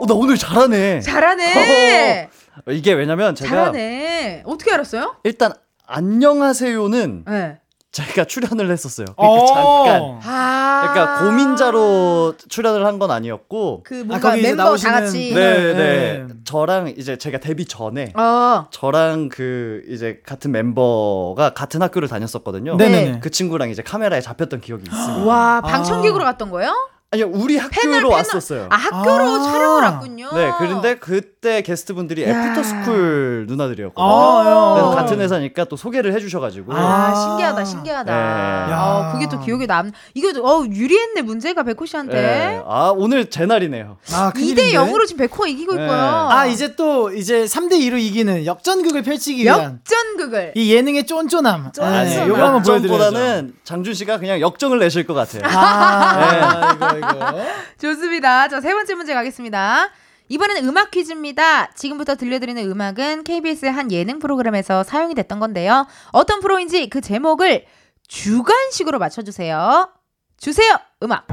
[0.00, 1.00] 어, 나 오늘 잘하네.
[1.00, 2.28] 잘하네.
[2.66, 4.42] 어, 이게 왜냐면 제가 잘하네.
[4.46, 5.16] 어떻게 알았어요?
[5.24, 5.52] 일단
[5.86, 7.58] 안녕하세요는 네.
[7.92, 9.06] 제가 출연을 했었어요.
[9.16, 9.28] 어.
[9.28, 10.20] 그러니까 잠깐.
[10.24, 10.88] 아.
[10.92, 15.34] 그러니까 고민자로 출연을 한 건 아니었고 그 뭔가 거기서 멤버 나오시는 다 같이.
[15.34, 15.74] 네, 네.
[15.74, 16.26] 네.
[16.44, 18.66] 저랑 이제 제가 데뷔 전에 어.
[18.70, 22.76] 저랑 그 이제 같은 멤버가 같은 학교를 다녔었거든요.
[22.76, 23.20] 네네네.
[23.20, 25.24] 그 친구랑 이제 카메라에 잡혔던 기억이 있습니다.
[25.26, 26.72] 와 방청객으로 갔던 거예요?
[27.12, 28.68] 아니요, 우리 학교로 왔었어요.
[28.70, 29.42] 아, 학교로 아.
[29.42, 30.30] 촬영을 왔군요.
[30.34, 32.28] 네, 그런데 그 때 게스트분들이 야.
[32.28, 34.06] 애프터스쿨 누나들이었거든요.
[34.08, 34.94] 아, 야.
[34.94, 36.72] 같은 회사니까 또 소개를 해주셔가지고.
[36.72, 38.12] 아, 신기하다, 신기하다.
[38.14, 38.72] 네.
[38.72, 39.90] 아, 그게 또 기억에 남.
[40.14, 42.14] 이거 어 유리했네 문제가 백호 씨한테.
[42.14, 42.62] 네.
[42.64, 43.98] 아, 오늘 제 날이네요.
[44.12, 45.82] 아, 2대 0으로 지금 백호가 이기고 네.
[45.82, 45.98] 있고요.
[46.00, 50.52] 아 이제 또 이제 3대 2로 이기는 역전극을 펼치기 위한 역전극을.
[50.54, 51.72] 이 예능의 쫀쫀함.
[51.72, 52.04] 쫀쫀함.
[52.04, 53.04] 네, 요거 한번 보여드려야죠.
[53.04, 55.42] 역전보다는 장준 씨가 그냥 역정을 내실 것 같아요.
[55.44, 57.36] 아, 이거 이거.
[57.80, 58.46] 좋습니다.
[58.46, 59.90] 자, 세 번째 문제 가겠습니다.
[60.32, 61.72] 이번에는 음악 퀴즈입니다.
[61.74, 65.86] 지금부터 들려드리는 음악은 KBS의 한 예능 프로그램에서 사용이 됐던 건데요.
[66.10, 67.66] 어떤 프로인지 그 제목을
[68.08, 69.90] 주관식으로 맞춰주세요.
[70.38, 71.26] 주세요, 음악.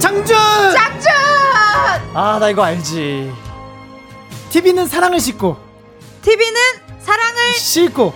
[0.00, 0.34] 장준!
[0.34, 1.12] 짝준!
[2.14, 3.30] 아, 나 이거 알지.
[4.48, 5.58] TV는 사랑을 싣고
[6.22, 6.60] TV는
[7.00, 8.14] 사랑을 싣고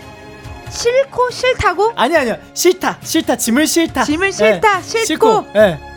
[0.70, 1.92] 싫고 싫다고?
[1.96, 5.46] 아니 아니야 싫다 싫다 짐을 싫다 짐을 싫다, 싫고.
[5.54, 5.93] 예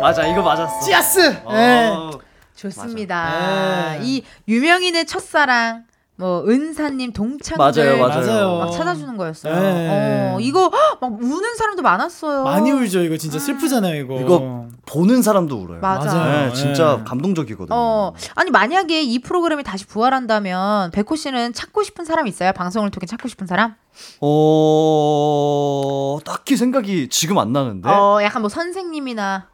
[0.00, 0.80] 맞아, 이거 맞았어.
[0.84, 1.54] 찌아스 어.
[1.54, 2.18] 예
[2.56, 3.96] 좋습니다.
[3.98, 4.00] 네.
[4.02, 5.84] 이 유명인의 첫사랑,
[6.16, 8.26] 뭐 은사님, 동창들 맞아요, 맞아요.
[8.26, 8.58] 맞아요.
[8.58, 9.54] 막 찾아주는 거였어요.
[9.58, 10.32] 네.
[10.34, 12.44] 어, 이거 헉, 막 우는 사람도 많았어요.
[12.44, 15.80] 많이 울죠 이거 진짜 슬프잖아요 이거 이거 보는 사람도 울어요.
[15.80, 16.14] 맞아.
[16.14, 16.48] 맞아요.
[16.48, 17.04] 네, 진짜 네.
[17.04, 17.74] 감동적이거든요.
[17.74, 22.52] 어, 아니 만약에 이 프로그램이 다시 부활한다면 백호 씨는 찾고 싶은 사람 있어요?
[22.52, 23.74] 방송을 통해 찾고 싶은 사람?
[24.20, 27.88] 어, 딱히 생각이 지금 안 나는데.
[27.88, 29.48] 어, 어, 약간 뭐 선생님이나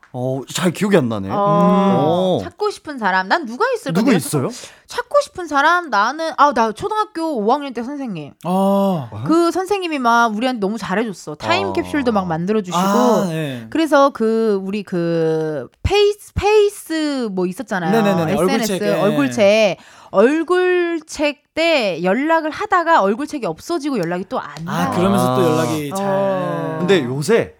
[0.52, 1.28] 잘 기억이 안 나네.
[1.30, 2.44] 어, 음.
[2.44, 3.28] 찾고 싶은 사람.
[3.28, 3.98] 난 누가 있을까?
[3.98, 4.48] 누구 있어요?
[4.86, 8.32] 찾고 싶은 사람 나는 아 나 초등학교 5학년 때 선생님.
[8.44, 11.34] 아, 그 선생님이 막 우리한테 너무 잘해줬어.
[11.34, 11.72] 타임 어.
[11.72, 12.78] 캡슐도 막 만들어주시고.
[12.78, 13.66] 아, 네.
[13.70, 17.90] 그래서 그 우리 그 face face 뭐 있었잖아요.
[17.90, 19.00] 네네네, SNS 얼굴책, 예.
[19.00, 19.76] 얼굴책
[20.12, 24.84] 얼굴책 때 연락을 하다가 얼굴책이 없어지고 연락이 또 안 나.
[24.86, 25.50] 아 그러면서 또 아.
[25.50, 26.76] 연락이 잘 어.
[26.78, 27.54] 근데 요새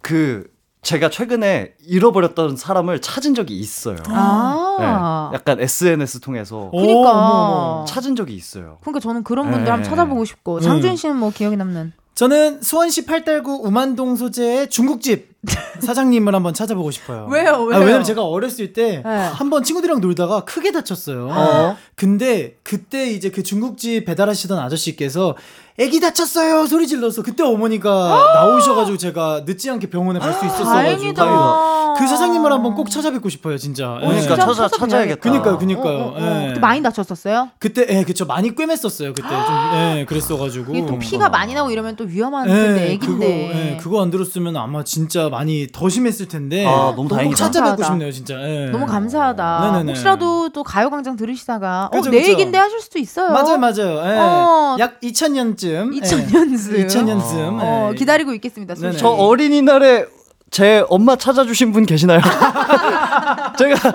[0.00, 0.51] 그
[0.82, 3.96] 제가 최근에 잃어버렸던 사람을 찾은 적이 있어요.
[4.08, 5.30] 아.
[5.30, 7.84] 네, 약간 SNS 통해서 오, 그러니까.
[7.86, 8.78] 찾은 적이 있어요.
[8.80, 9.70] 그러니까 저는 그런 분들 네.
[9.70, 10.60] 한번 찾아보고 싶고 음.
[10.60, 15.32] 장준 씨는 뭐 기억에 남는 저는 수원시 팔달구 우만동 소재의 중국집
[15.80, 17.26] 사장님을 한번 찾아보고 싶어요.
[17.30, 17.54] 왜요?
[17.54, 17.80] 아, 왜요?
[17.80, 19.10] 왜냐면 제가 어렸을 때 네.
[19.10, 21.28] 한번 친구들이랑 놀다가 크게 다쳤어요.
[21.30, 21.76] 어.
[21.94, 25.36] 근데 그때 이제 그 중국집 배달하시던 아저씨께서
[25.78, 31.94] 애기 다쳤어요 소리 질러서 그때 어머니가 나오셔가지고 제가 늦지 않게 병원에 갈 수 있었어가지고 다행이다.
[31.98, 33.98] 그 사장님을 한번 꼭 찾아뵙고 싶어요 진짜.
[34.02, 34.06] 예.
[34.06, 34.78] 그러니까 진짜 찾아 찾아봐야겠다.
[34.78, 35.20] 찾아야겠다.
[35.20, 35.98] 그니까요, 그니까요.
[35.98, 36.42] 어, 어, 어.
[36.44, 36.48] 예.
[36.48, 37.50] 그때 많이 다쳤었어요?
[37.58, 41.96] 그때 예 그쵸 많이 꿰맸었어요 그때 좀 예 그랬어가지고 이게 또 피가 많이 나고 이러면
[41.96, 43.24] 또 위험한 예, 텐데 그거.
[43.24, 46.64] 예, 그거 안 들었으면 아마 진짜 많이 더 심했을 텐데.
[46.66, 47.36] 아, 너무 꼭 다행이다.
[47.36, 47.84] 찾아뵙고 감사하다.
[47.94, 48.34] 싶네요, 진짜.
[48.42, 48.66] 예.
[48.70, 49.60] 너무 감사하다.
[49.72, 49.92] 네네네.
[49.92, 52.32] 혹시라도 또 가요광장 들으시다가 그죠, 어, 내 그죠.
[52.32, 53.30] 얘긴데 하실 수도 있어요.
[53.32, 53.96] 맞아요, 맞아요.
[54.04, 54.18] 예.
[54.18, 54.76] 어.
[54.78, 55.90] 약 2000년 쯤.
[55.92, 56.86] 2000년쯤.
[56.86, 57.58] 2000년쯤.
[57.60, 58.74] 어, 기다리고 있겠습니다.
[58.74, 59.00] 솔직히.
[59.00, 60.06] 저 어린이날에
[60.50, 62.20] 제 엄마 찾아주신 분 계시나요?
[63.58, 63.92] 제가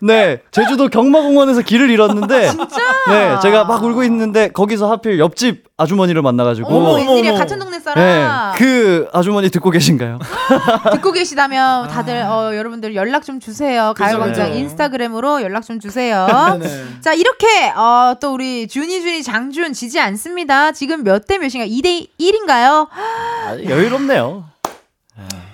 [0.00, 2.76] 네 제주도 경마공원에서 길을 잃었는데 진짜?
[3.08, 7.34] 네 제가 막 울고 있는데 거기서 하필 옆집 아주머니를 만나가지고 어머, 웬일이야.
[7.34, 8.54] 같은 동네 네, 사람.
[8.56, 10.18] 그 아주머니 듣고 계신가요?
[10.92, 13.94] 듣고 계시다면 다들 어, 여러분들 연락 좀 주세요.
[13.96, 14.54] 가요광장.
[14.54, 16.26] 인스타그램으로 연락 좀 주세요.
[16.58, 16.84] 네네.
[17.00, 17.46] 자 이렇게
[17.76, 20.72] 어, 또 우리 준이 준이 장준 지지 않습니다.
[20.72, 21.66] 지금 몇 대 몇인가?
[21.66, 22.88] 2대 1인가요?
[22.90, 24.44] 아, 여유롭네요.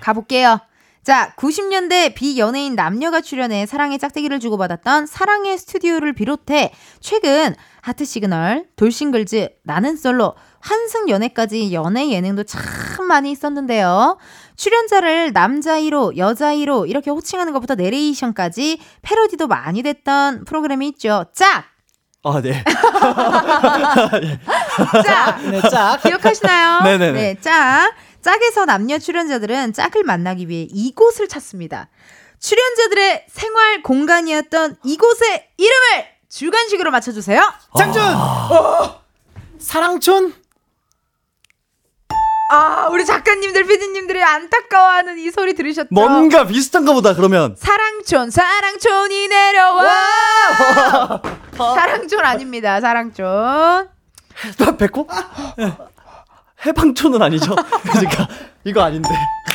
[0.00, 0.58] 가볼게요.
[1.04, 9.50] 자, 90년대 비연예인 남녀가 출연해 사랑의 짝대기를 주고받았던 사랑의 스튜디오를 비롯해 최근 하트 시그널, 돌싱글즈,
[9.64, 14.16] 나는 솔로, 환승 연애까지 연애 예능도 참 많이 있었는데요.
[14.56, 21.26] 출연자를 남자 1호, 여자 1호 이렇게 호칭하는 것부터 내레이션까지 패러디도 많이 됐던 프로그램이 있죠.
[21.34, 21.64] 짝!
[22.22, 22.64] 아 네.
[25.04, 25.42] 짝!
[25.50, 26.02] 네, 짝.
[26.02, 26.80] 기억하시나요?
[26.84, 27.12] 네네네.
[27.12, 27.92] 네, 짝.
[28.24, 31.90] 짝에서 남녀 출연자들은 짝을 만나기 위해 이곳을 찾습니다.
[32.40, 37.42] 출연자들의 생활 공간이었던 이곳의 이름을 주관식으로 맞춰주세요.
[37.76, 38.02] 장준!
[38.02, 39.02] 어!
[39.58, 40.32] 사랑촌?
[42.50, 45.88] 아, 우리 작가님들, 피디님들이 안타까워하는 이 소리 들으셨죠?
[45.90, 47.54] 뭔가 비슷한가 보다 그러면.
[47.58, 50.00] 사랑촌, 사랑촌이 내려와!
[51.56, 53.88] 사랑촌 아닙니다, 사랑촌.
[54.58, 55.08] 나 백호?
[56.66, 57.54] 해방촌은 아니죠?
[57.82, 58.28] 그러니까
[58.64, 59.08] 이거 아닌데.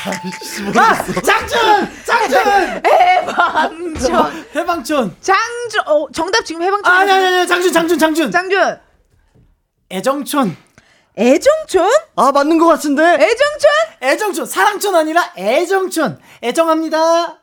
[0.06, 1.22] 아이씨, 모르겠어.
[1.22, 1.60] 장준!
[2.06, 2.40] 장준!
[2.86, 4.46] 해방촌.
[4.56, 5.16] 해방촌.
[5.22, 6.94] 장준, 어, 정답 지금 해방촌.
[6.94, 8.32] 아니, 아니, 아니, 장준, 장준, 장준.
[8.32, 8.80] 장준.
[9.92, 10.56] 애정촌.
[11.18, 11.90] 애정촌?
[12.16, 13.04] 아 맞는 것 같은데.
[13.04, 13.70] 애정촌?
[14.02, 14.46] 애정촌.
[14.46, 16.20] 사랑촌 아니라 애정촌.
[16.44, 17.40] 애정합니다.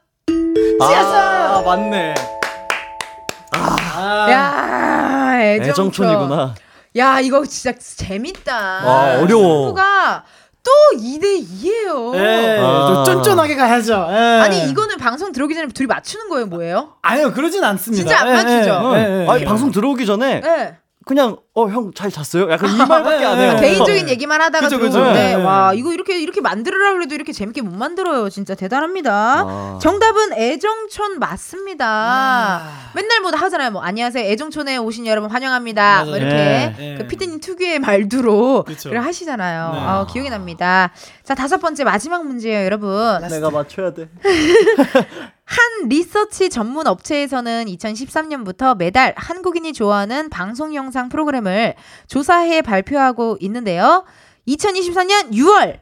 [0.80, 2.14] 아 맞네.
[3.52, 5.70] 아, 야, 애정촌.
[5.86, 6.54] 애정촌이구나.
[6.96, 8.54] 야, 이거 진짜 재밌다.
[8.84, 9.66] 와, 어려워.
[9.66, 10.24] 친구가
[10.62, 12.16] 또 2대 2예요.
[12.16, 12.86] 예, 아.
[12.88, 14.08] 또 쫀쫀하게 가야죠.
[14.10, 14.14] 예.
[14.42, 16.94] 아니 이거는 방송 들어오기 전에 둘이 맞추는 거예요, 뭐예요?
[17.02, 18.02] 아니요, 그러진 않습니다.
[18.02, 18.92] 진짜 안 예, 맞추죠?
[18.96, 19.28] 예, 예, 예.
[19.28, 20.76] 아니, 방송 들어오기 전에 네.
[21.06, 22.50] 그냥 어 형 잘 잤어요?
[22.50, 23.52] 약간 이 말밖에 안 해요.
[23.54, 23.60] 네.
[23.70, 24.90] 개인적인 얘기만 하다가 그죠, 그죠.
[24.94, 25.42] 들어오는데 네.
[25.42, 28.28] 와 이거 이렇게 이렇게 만들으라 그래도 이렇게 재밌게 못 만들어요.
[28.28, 29.12] 진짜 대단합니다.
[29.46, 29.78] 아.
[29.80, 31.86] 정답은 애정촌 맞습니다.
[31.88, 32.90] 아.
[32.94, 33.70] 맨날 뭐 하잖아요.
[33.70, 34.28] 뭐 안녕하세요.
[34.28, 36.04] 애정촌에 오신 여러분 환영합니다.
[36.06, 36.16] 뭐.
[36.16, 36.34] 이렇게
[36.76, 36.94] 네.
[36.98, 38.90] 그 피디님 특유의 말두로 그쵸.
[38.90, 39.70] 를 하시잖아요.
[39.74, 39.78] 네.
[39.80, 40.90] 아, 기억이 납니다.
[41.22, 43.20] 자 다섯 번째 마지막 문제예요, 여러분.
[43.30, 44.08] 내가 맞춰야 돼.
[45.46, 51.74] 한 리서치 전문 업체에서는 2013년부터 매달 한국인이 좋아하는 방송 영상 프로그램을
[52.08, 54.04] 조사해 발표하고 있는데요.
[54.48, 55.78] 2024년 6월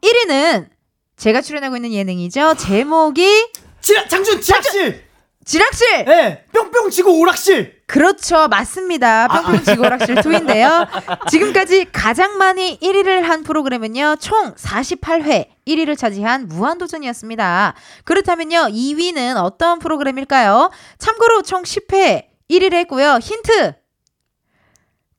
[0.00, 0.68] 1위는
[1.16, 2.54] 제가 출연하고 있는 예능이죠.
[2.54, 3.48] 제목이
[3.80, 5.09] 지라, 장준 지락실!
[5.44, 6.04] 지락실!
[6.08, 7.80] 예, 뿅뿅 치고 오락실!
[7.86, 8.46] 그렇죠.
[8.46, 9.26] 맞습니다.
[9.26, 10.86] 뿅뿅 지고락실 2인데요.
[11.28, 14.16] 지금까지 가장 많이 1위를 한 프로그램은요.
[14.20, 17.74] 총 48회 1위를 차지한 무한도전이었습니다.
[18.04, 18.68] 그렇다면요.
[18.68, 20.70] 2위는 어떤 프로그램일까요?
[20.98, 23.18] 참고로 총 10회 1위를 했고요.
[23.20, 23.74] 힌트.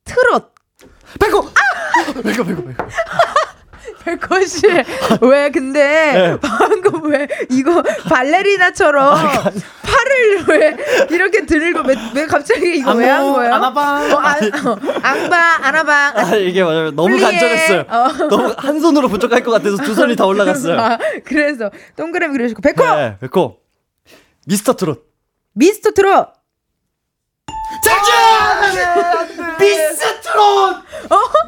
[0.04, 0.54] 트롯.
[1.20, 1.50] 백호!
[2.22, 2.74] 백호, 백호, 백호.
[4.04, 4.62] 백호 씨.
[5.22, 5.80] 왜 근데
[6.12, 6.36] 네.
[6.40, 9.14] 방금 왜 이거 발레리나처럼
[9.82, 10.76] 팔을 왜
[11.10, 13.54] 이렇게 들고 왜, 왜 갑자기 이거 왜 한 거예요?
[13.54, 14.12] 아나방.
[14.12, 14.36] 어, 아,
[14.70, 16.12] 어, 앙바, 아나방.
[16.16, 16.90] 아, 이게 맞아요.
[16.92, 17.20] 너무 플리에.
[17.24, 17.80] 간절했어요.
[17.88, 18.28] 어.
[18.28, 20.80] 너무 한 손으로 부족할 것 같아서 두 손이 다 올라갔어요.
[20.80, 23.58] 아, 그래서 동그라미 그려주고 백호 네, 백호.
[24.46, 25.04] 미스터 트롯.
[25.54, 26.28] 미스터 트롯
[27.84, 28.12] 장준!
[29.58, 30.76] 미스트롯!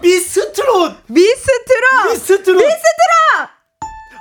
[0.02, 0.94] 미스트롯!
[1.06, 2.56] 미스트롯 미스트롯!
[2.56, 2.64] 미스트롯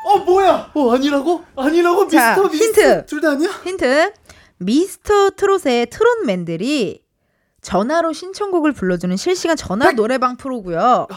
[0.05, 0.71] 어, 뭐야?
[0.73, 1.43] 어, 아니라고?
[1.55, 2.07] 아니라고?
[2.09, 2.81] 자, 미스터, 미스트.
[2.81, 3.05] 힌트.
[3.05, 3.49] 둘 다 아니야?
[3.63, 4.11] 힌트
[4.57, 7.01] 미스터 트롯의 트롯맨들이
[7.61, 11.07] 전화로 신청곡을 불러주는 실시간 전화 노래방 프로고요.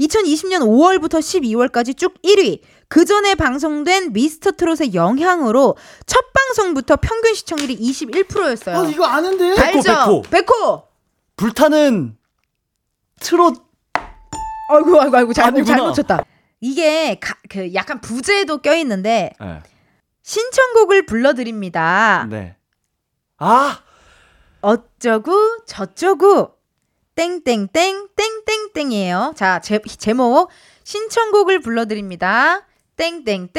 [0.00, 2.60] 2020년 5월부터 12월까지 쭉 1위.
[2.88, 8.76] 그 전에 방송된 미스터 트롯의 영향으로 첫 방송부터 평균 시청률이 21%였어요.
[8.78, 9.54] 아, 이거 아는데?
[9.60, 9.82] 알죠?
[9.82, 10.22] 백호.
[10.30, 10.82] 백호.
[11.36, 12.16] 불타는
[13.20, 13.62] 트롯.
[14.70, 15.64] 아이고 아이고 아이고 잘못.
[15.64, 16.24] 잘못 쳤다.
[16.60, 19.60] 이게 가, 그 약간 부제도 껴 있는데 네.
[20.22, 22.26] 신청곡을 불러드립니다.
[22.30, 22.56] 네.
[23.38, 23.82] 아!
[24.60, 26.54] 어쩌고 저쩌고
[27.16, 27.68] 땡땡땡
[28.14, 29.34] 땡땡땡이에요.
[29.36, 30.50] 자 제, 제목
[30.84, 32.64] 신청곡을 불러드립니다.
[32.96, 33.50] 땡땡땡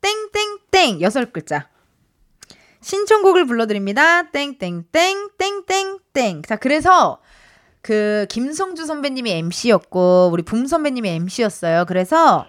[0.00, 1.68] 땡땡땡 여섯 글자.
[2.82, 4.30] 신청곡을 불러드립니다.
[4.30, 6.42] 땡땡땡 땡땡땡.
[6.48, 7.18] 자 그래서
[7.82, 11.84] 그 김성주 선배님이 MC였고 우리 붐 선배님이 MC였어요.
[11.86, 12.46] 그래서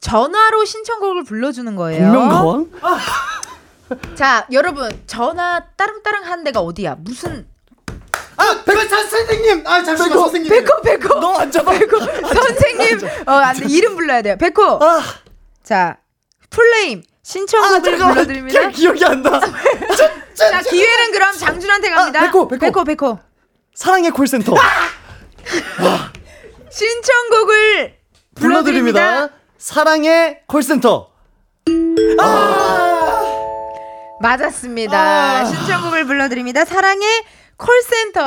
[0.00, 2.12] 전화로 신청곡을 불러주는 거예요.
[2.12, 2.70] 복면가왕?
[4.14, 6.96] 자 여러분 전화 따릉따릉 한 데가 어디야?
[7.00, 7.46] 무슨
[8.36, 9.66] 아, 백호 자, 선생님!
[9.66, 10.48] 아, 잠시만, 선생님.
[10.50, 11.72] 백호 백호 너 앉아봐.
[11.78, 14.36] 백호 선생님 어 안 돼 이름 불러야 돼요.
[14.38, 15.02] 백호 아,
[15.62, 15.98] 자
[16.48, 18.08] 플레임 신청곡을 아.
[18.08, 18.68] 불러드립니다.
[18.68, 19.40] 기- 기억이 안 나.
[20.34, 22.20] 자 기회는 그럼 장준한테 갑니다.
[22.20, 22.58] 아, 백호, 백호.
[22.60, 23.18] 백호 백호
[23.74, 24.54] 사랑의 콜센터.
[26.70, 27.96] 신청곡을
[28.34, 29.00] 불러드립니다.
[29.00, 29.28] 불러드립니다.
[29.58, 31.10] 사랑의 콜센터.
[34.20, 34.98] 맞았습니다.
[34.98, 35.44] 아.
[35.44, 36.64] 신청곡을 불러드립니다.
[36.64, 37.24] 사랑의
[37.56, 38.20] 콜센터.
[38.20, 38.24] 예.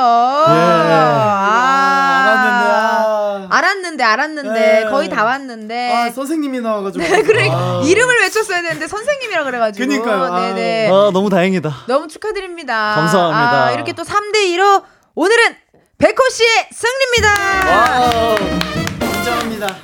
[0.52, 3.13] 아, 알았는데,
[3.50, 3.56] 아.
[3.56, 4.84] 알았는데 알았는데 네.
[4.90, 5.92] 거의 다 왔는데.
[5.92, 7.04] 아, 선생님이 나와가지고.
[7.04, 7.82] 네, 그래 아.
[7.86, 9.86] 이름을 외쳤어야 되는데 선생님이라 그래가지고.
[9.86, 10.32] 그니까요.
[10.32, 10.40] 아.
[10.40, 10.88] 네네.
[10.88, 11.84] 아, 너무 다행이다.
[11.86, 12.94] 너무 축하드립니다.
[12.96, 13.64] 감사합니다.
[13.66, 14.82] 아, 이렇게 또 3대 2로
[15.14, 15.56] 오늘은
[15.98, 17.70] 백호 씨의 승리입니다.
[17.70, 18.36] wow.
[19.00, 19.76] 인정합니다.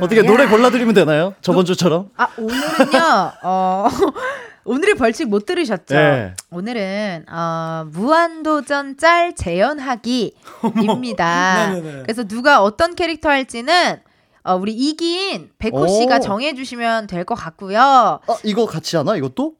[0.00, 1.34] 어떻게 노래 골라드리면 되나요?
[1.40, 2.10] 저번 주처럼?
[2.16, 3.32] 아 오늘은요.
[3.42, 3.88] 어
[4.64, 5.94] 오늘의 벌칙 못 들으셨죠?
[5.94, 6.34] 네.
[6.50, 9.34] 오늘은 어, 무한도전 짤
[10.62, 11.70] 재현하기입니다.
[11.72, 12.02] 네네네.
[12.06, 14.00] 그래서 누가 어떤 캐릭터 할지는
[14.44, 16.20] 어, 우리 이긴 백호 씨가 오.
[16.20, 18.20] 정해주시면 될 것 같고요.
[18.26, 19.16] 어, 이거 같이 하나?
[19.16, 19.54] 이것도?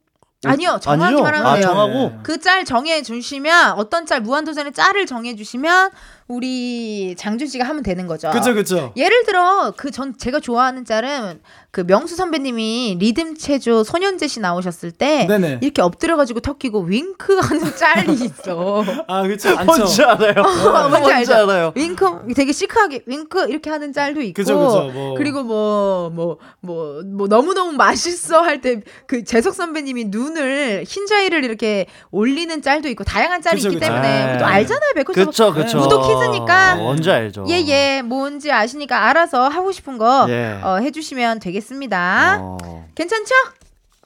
[0.44, 1.24] 아니요, 정하기만?
[1.34, 1.62] 하면 아, 돼요.
[1.66, 2.12] 정하고?
[2.24, 5.90] 그 짤 정해주시면 어떤 짤 무한도전의 짤을 정해주시면
[6.36, 8.30] 우리 장준 씨가 하면 되는 거죠.
[8.30, 8.92] 그죠, 그죠.
[8.96, 14.90] 예를 들어 그 전 제가 좋아하는 짤은 그 명수 선배님이 리듬 체조 소년제 씨 나오셨을
[14.90, 15.58] 때 네네.
[15.62, 18.82] 이렇게 엎드려 가지고 턱 끼고 윙크하는 짤이 있어.
[19.06, 19.50] 아, 그쵸.
[19.56, 20.04] 안 뭔지 쳐.
[20.04, 20.34] 알아요.
[20.42, 21.32] 어, 뭔지 뭔지?
[21.32, 21.72] 알아요.
[21.76, 25.14] 윙크 되게 시크하게 윙크 이렇게 하는 짤도 있고 그죠, 그죠, 뭐.
[25.16, 31.44] 그리고 뭐 뭐 뭐 뭐 너무 너무 맛있어 할 때 그 재석 선배님이 눈을 흰자위를
[31.44, 33.86] 이렇게 올리는 짤도 있고 다양한 짤이 그죠, 있기 그죠.
[33.92, 34.52] 때문에 우리 또 네.
[34.52, 35.78] 알잖아요 백호 씨 그쵸, 그쵸.
[35.78, 37.44] 무도 퀴즈 니까 어, 뭔지 알죠.
[37.48, 40.58] 예예 뭔지 아시니까 알아서 하고 싶은 거 예.
[40.62, 42.58] 어, 해주시면 되겠습니다 어.
[42.94, 43.34] 괜찮죠?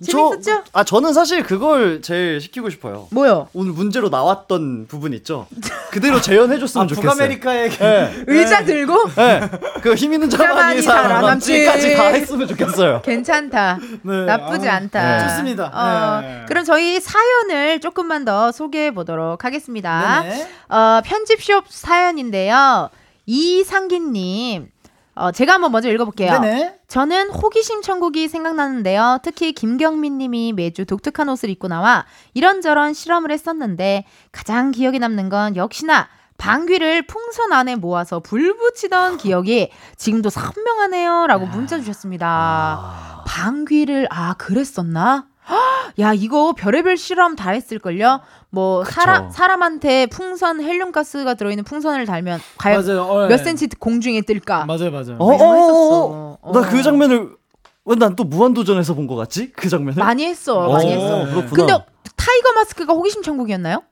[0.04, 0.62] 재밌었죠?
[0.74, 3.08] 아 저는 사실 그걸 제일 시키고 싶어요.
[3.12, 3.48] 뭐요?
[3.54, 5.46] 오늘 문제로 나왔던 부분 있죠.
[5.90, 7.12] 그대로 재현해 줬으면 아, 좋겠어요.
[7.12, 8.24] 북아메리카의 네.
[8.26, 9.40] 의자 들고 네.
[9.82, 10.82] 그힘 있는 자만이.
[10.82, 13.00] 살아남지까지 다 했으면 좋겠어요.
[13.02, 13.78] 괜찮다.
[14.02, 15.16] 나쁘지 아, 않다.
[15.16, 15.28] 네.
[15.28, 15.64] 좋습니다.
[15.72, 16.44] 어, 네.
[16.46, 20.22] 그럼 저희 사연을 조금만 더 소개해 보도록 하겠습니다.
[20.22, 20.48] 네네.
[20.68, 22.90] 어, 편집숍 사연인데요.
[23.24, 24.68] 이상기님.
[25.16, 26.40] 어, 제가 한번 먼저 읽어볼게요.
[26.40, 26.80] 네네.
[26.88, 29.18] 저는 호기심 천국이 생각나는데요.
[29.22, 32.04] 특히 김경민 님이 매주 독특한 옷을 입고 나와
[32.34, 39.70] 이런저런 실험을 했었는데 가장 기억에 남는 건 역시나 방귀를 풍선 안에 모아서 불 붙이던 기억이
[39.96, 41.26] 지금도 선명하네요.
[41.28, 43.22] 라고 문자 주셨습니다.
[43.26, 45.26] 방귀를, 아, 그랬었나?
[45.48, 48.20] 헉, 야, 이거 별의별 실험 다 했을걸요?
[48.50, 53.02] 뭐, 사람, 사람한테 풍선, 헬륨가스가 들어있는 풍선을 달면 과연 맞아요.
[53.02, 53.38] 어, 몇 예.
[53.38, 54.64] 센치 공중에 뜰까?
[54.66, 55.16] 맞아요, 맞아요.
[55.18, 56.38] 어, 이런 거 어, 했었어.
[56.42, 57.36] 어, 나 그 장면을
[57.84, 59.52] 난또 무한도전에서 본 것 같지?
[59.52, 59.98] 그 장면을?
[60.02, 61.30] 많이 했어, 많이 어, 했어.
[61.34, 61.48] 그렇구나.
[61.66, 61.72] 근데
[62.16, 63.82] 타이거 마스크가 호기심 천국이었나요?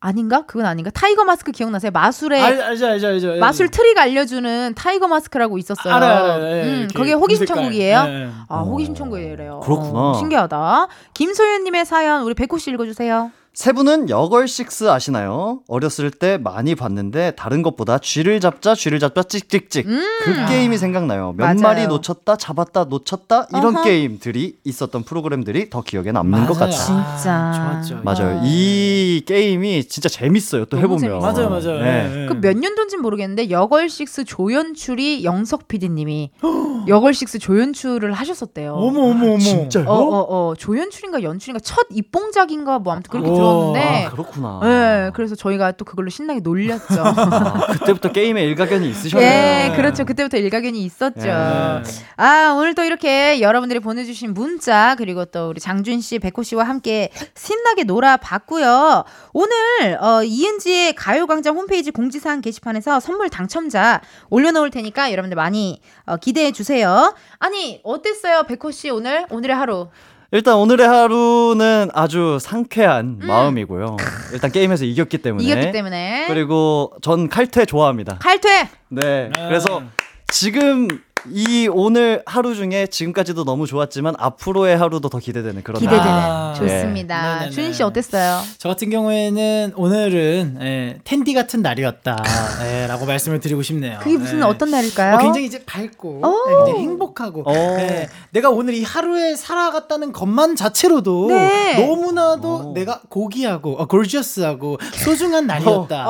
[0.00, 0.42] 아닌가?
[0.46, 0.90] 그건 아닌가?
[0.90, 1.90] 타이거 마스크 기억나세요?
[1.90, 3.36] 마술에 알, 알죠, 알죠, 알죠.
[3.36, 5.92] 마술 트릭 알려주는 타이거 마스크라고 있었어요.
[5.92, 6.56] 알아요, 알아요.
[6.56, 7.46] 예, 음, 그게 호기심.
[7.46, 8.04] 천국이에요?
[8.06, 8.28] 예, 예.
[8.48, 9.60] 아, 호기심 천국이래요.
[9.60, 10.10] 그렇구나.
[10.10, 10.86] 어, 신기하다.
[11.14, 13.32] 김소연님의 사연 우리 백호 씨 읽어주세요.
[13.58, 15.62] 세 분은 여걸식스 아시나요?
[15.66, 21.34] 어렸을 때 많이 봤는데 다른 것보다 쥐를 잡자 쥐를 잡자 찍찍찍 그 게임이 생각나요.
[21.36, 21.56] 몇 음.
[21.56, 21.60] 맞아요.
[21.62, 23.82] 마리 놓쳤다 잡았다 놓쳤다 이런 어허.
[23.82, 26.70] 게임들이 있었던 프로그램들이 더 기억에 남는 것 맞아요.
[26.70, 27.16] 같아요.
[27.16, 27.82] 진짜.
[27.82, 28.02] 좋았죠.
[28.04, 28.42] 맞아요.
[28.44, 30.66] 이 게임이 진짜 재밌어요.
[30.66, 31.18] 또 해보면.
[31.18, 31.80] 맞아요, 맞아요.
[31.82, 32.12] 네.
[32.14, 32.26] 예, 예.
[32.26, 36.30] 그몇 년도인지 모르겠는데 여걸식스 조연출이 영석 PD님이
[36.86, 38.74] 여걸식스 조연출을 하셨었대요.
[38.74, 39.38] 어머, 어머, 어머.
[39.40, 39.88] 진짜요?
[39.88, 44.60] 어, 어, 어, 조연출인가 연출인가 첫 입봉작인가 뭐 아무튼 그렇게 오, 들었는데 아, 그렇구나.
[44.62, 47.02] 네, 그래서 저희가 또 그걸로 신나게 놀렸죠.
[47.02, 49.28] 아, 그때부터 게임에 일가견이 있으셨네요.
[49.28, 50.04] 예, 그렇죠.
[50.04, 51.28] 그때부터 일가견이 있었죠.
[51.28, 51.82] 예.
[52.16, 57.10] 아, 오늘 또 이렇게 여러분들이 보내주신 문자, 그리고 또 우리 장준 씨, 백호 씨와 함께
[57.34, 59.04] 신나게 놀아봤고요.
[59.32, 66.52] 오늘, 어, 이은지의 가요광장 홈페이지 공지사항 게시판에서 선물 당첨자 올려놓을 테니까 여러분들 많이 어, 기대해
[66.52, 67.14] 주세요.
[67.38, 69.26] 아니, 어땠어요, 백호 씨, 오늘?
[69.30, 69.88] 오늘의 하루.
[70.30, 73.96] 일단 오늘의 하루는 아주 상쾌한 마음이고요.
[74.34, 75.42] 일단 게임에서 이겼기 때문에.
[75.42, 75.48] 음.
[75.48, 76.26] 이겼기 때문에.
[76.28, 78.18] 그리고 전 칼퇴 좋아합니다.
[78.20, 78.68] 칼퇴!
[78.88, 79.30] 네.
[79.34, 79.82] 그래서
[80.30, 80.86] 지금
[81.30, 86.06] 이 오늘 하루 중에 지금까지도 너무 좋았지만 앞으로의 하루도 더 기대되는 그런 기대되는.
[86.06, 87.34] 아, 좋습니다.
[87.34, 87.50] 네네네.
[87.50, 88.40] 준희 씨 어땠어요?
[88.58, 92.16] 저 같은 경우에는 오늘은 예, 텐디 같은 날이었다.
[92.64, 93.98] 예, 라고 말씀을 드리고 싶네요.
[94.00, 94.42] 그게 무슨 예.
[94.42, 95.16] 어떤 날일까요?
[95.16, 96.50] 어, 굉장히 이제 밝고 오.
[96.50, 97.52] 예, 굉장히 행복하고 어.
[97.54, 101.86] 예, 내가 오늘 이 하루에 살아갔다는 것만 자체로도 네.
[101.86, 102.72] 너무나도 어.
[102.74, 106.04] 내가 고귀하고 어, 골지어스하고 소중한 날이었다.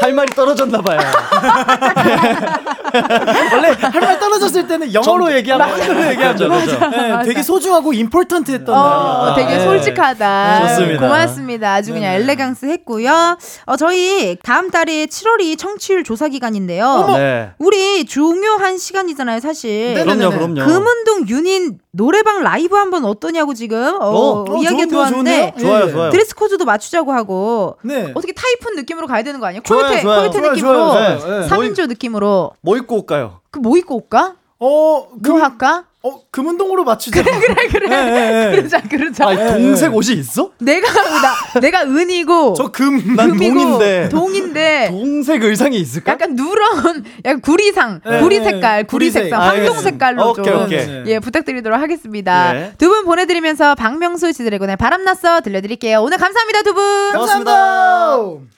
[0.00, 0.04] 어.
[0.04, 0.98] 할 말이 떨어졌나 봐요.
[3.52, 6.48] 원래 할 말 떨어졌을 때는 영어로 얘기하면 한글로 얘기하죠.
[6.48, 6.96] 그렇죠, 그렇죠.
[7.04, 7.22] 예, 맞아.
[7.24, 9.34] 되게 소중하고 important했던 어, 날이었다.
[9.34, 9.64] 되게 예.
[9.64, 10.68] 솔직하다.
[10.68, 11.00] 좋습니다.
[11.00, 11.74] 고맙습니다.
[11.74, 12.24] 아주 그냥 네네.
[12.24, 13.36] elegance 했고요.
[13.66, 17.04] 어, 저희 다음 달에 7월이 청취율 조사 기간인데요.
[17.16, 17.50] 네.
[17.58, 19.94] 우리 중요한 시간이잖아요, 사실.
[19.94, 20.04] 네네.
[20.04, 20.64] 그럼요, 그럼요.
[20.64, 25.68] 금운동 윤인 노래방 라이브 한번 어떠냐고 지금 어, 어, 어, 이야기가 들어왔는데 좋은데요?
[25.68, 25.90] 좋아요, 예.
[25.90, 26.10] 좋아요.
[26.10, 28.12] 드레스 코드도 맞추자고 하고 네.
[28.14, 29.62] 어떻게 타이푼 느낌으로 가야 되는 거 아니에요?
[29.66, 30.02] 코요테.
[30.04, 31.42] 코요테 느낌으로 좋아요, 좋아요.
[31.42, 31.48] 예.
[31.48, 33.40] 3인조 느낌으로 뭐 입고 올까요?
[33.50, 34.36] 그 뭐 입고 올까?
[34.60, 35.84] 어, 뭐 금, 할까?
[36.00, 37.22] 어, 금운동으로 맞추자.
[37.24, 38.50] 그래, 그래, 그래.
[38.56, 39.26] 그러자 그러자.
[39.26, 40.52] 아, 동색 옷이 있어?
[40.60, 43.16] 내가 나, 내가 은이고 저 금.
[43.16, 44.08] 난 금이고 동인데.
[44.08, 46.12] 동인데 동색 의상이 있을까?
[46.12, 48.44] 약간 누런 약간 구리상 네, 구리 네.
[48.44, 49.22] 색깔 구리 구리색.
[49.24, 49.80] 색상 아, 황동.
[49.80, 51.02] 색깔로 오케이, 좀 오케이.
[51.06, 52.52] 예 부탁드리도록 하겠습니다.
[52.52, 52.72] 네.
[52.78, 56.00] 두분 보내드리면서 박명수 지드래곤의 바람났어 들려드릴게요.
[56.00, 57.12] 오늘 감사합니다 두 분.
[57.12, 58.57] 고맙습니다.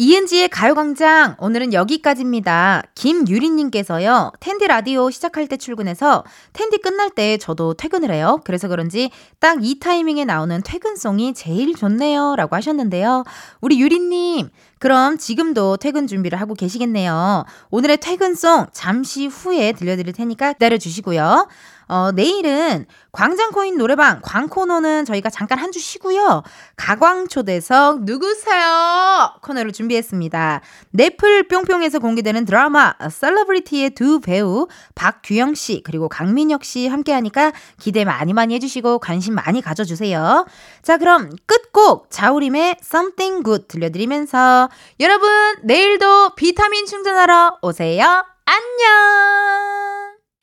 [0.00, 2.84] 이은지의 가요광장 오늘은 여기까지입니다.
[2.94, 4.30] 김유리님께서요.
[4.38, 6.22] 텐디 라디오 시작할 때 출근해서
[6.52, 8.40] 텐디 끝날 때 저도 퇴근을 해요.
[8.44, 12.36] 그래서 그런지 딱 이 타이밍에 나오는 퇴근송이 제일 좋네요.
[12.36, 13.24] 라고 하셨는데요.
[13.60, 17.44] 우리 유리님 그럼 지금도 퇴근 준비를 하고 계시겠네요.
[17.70, 21.48] 오늘의 퇴근송 잠시 후에 들려드릴 테니까 기다려 주시고요.
[21.88, 26.42] 어, 내일은 광장코인 노래방 광코너는 저희가 잠깐 한 주 쉬고요.
[26.76, 29.32] 가광초대석 누구세요?
[29.42, 30.60] 코너를 준비했습니다.
[30.92, 38.32] 넷플 뿅뿅에서 공개되는 드라마 셀러브리티의 두 배우 박규영 씨 그리고 강민혁 씨 함께하니까 기대 많이
[38.32, 40.46] 많이 해주시고 관심 많이 가져주세요.
[40.82, 44.68] 자 그럼 끝곡 자우림의 Something Good 들려드리면서
[45.00, 45.28] 여러분
[45.62, 48.24] 내일도 비타민 충전하러 오세요.
[48.46, 49.67] 안녕.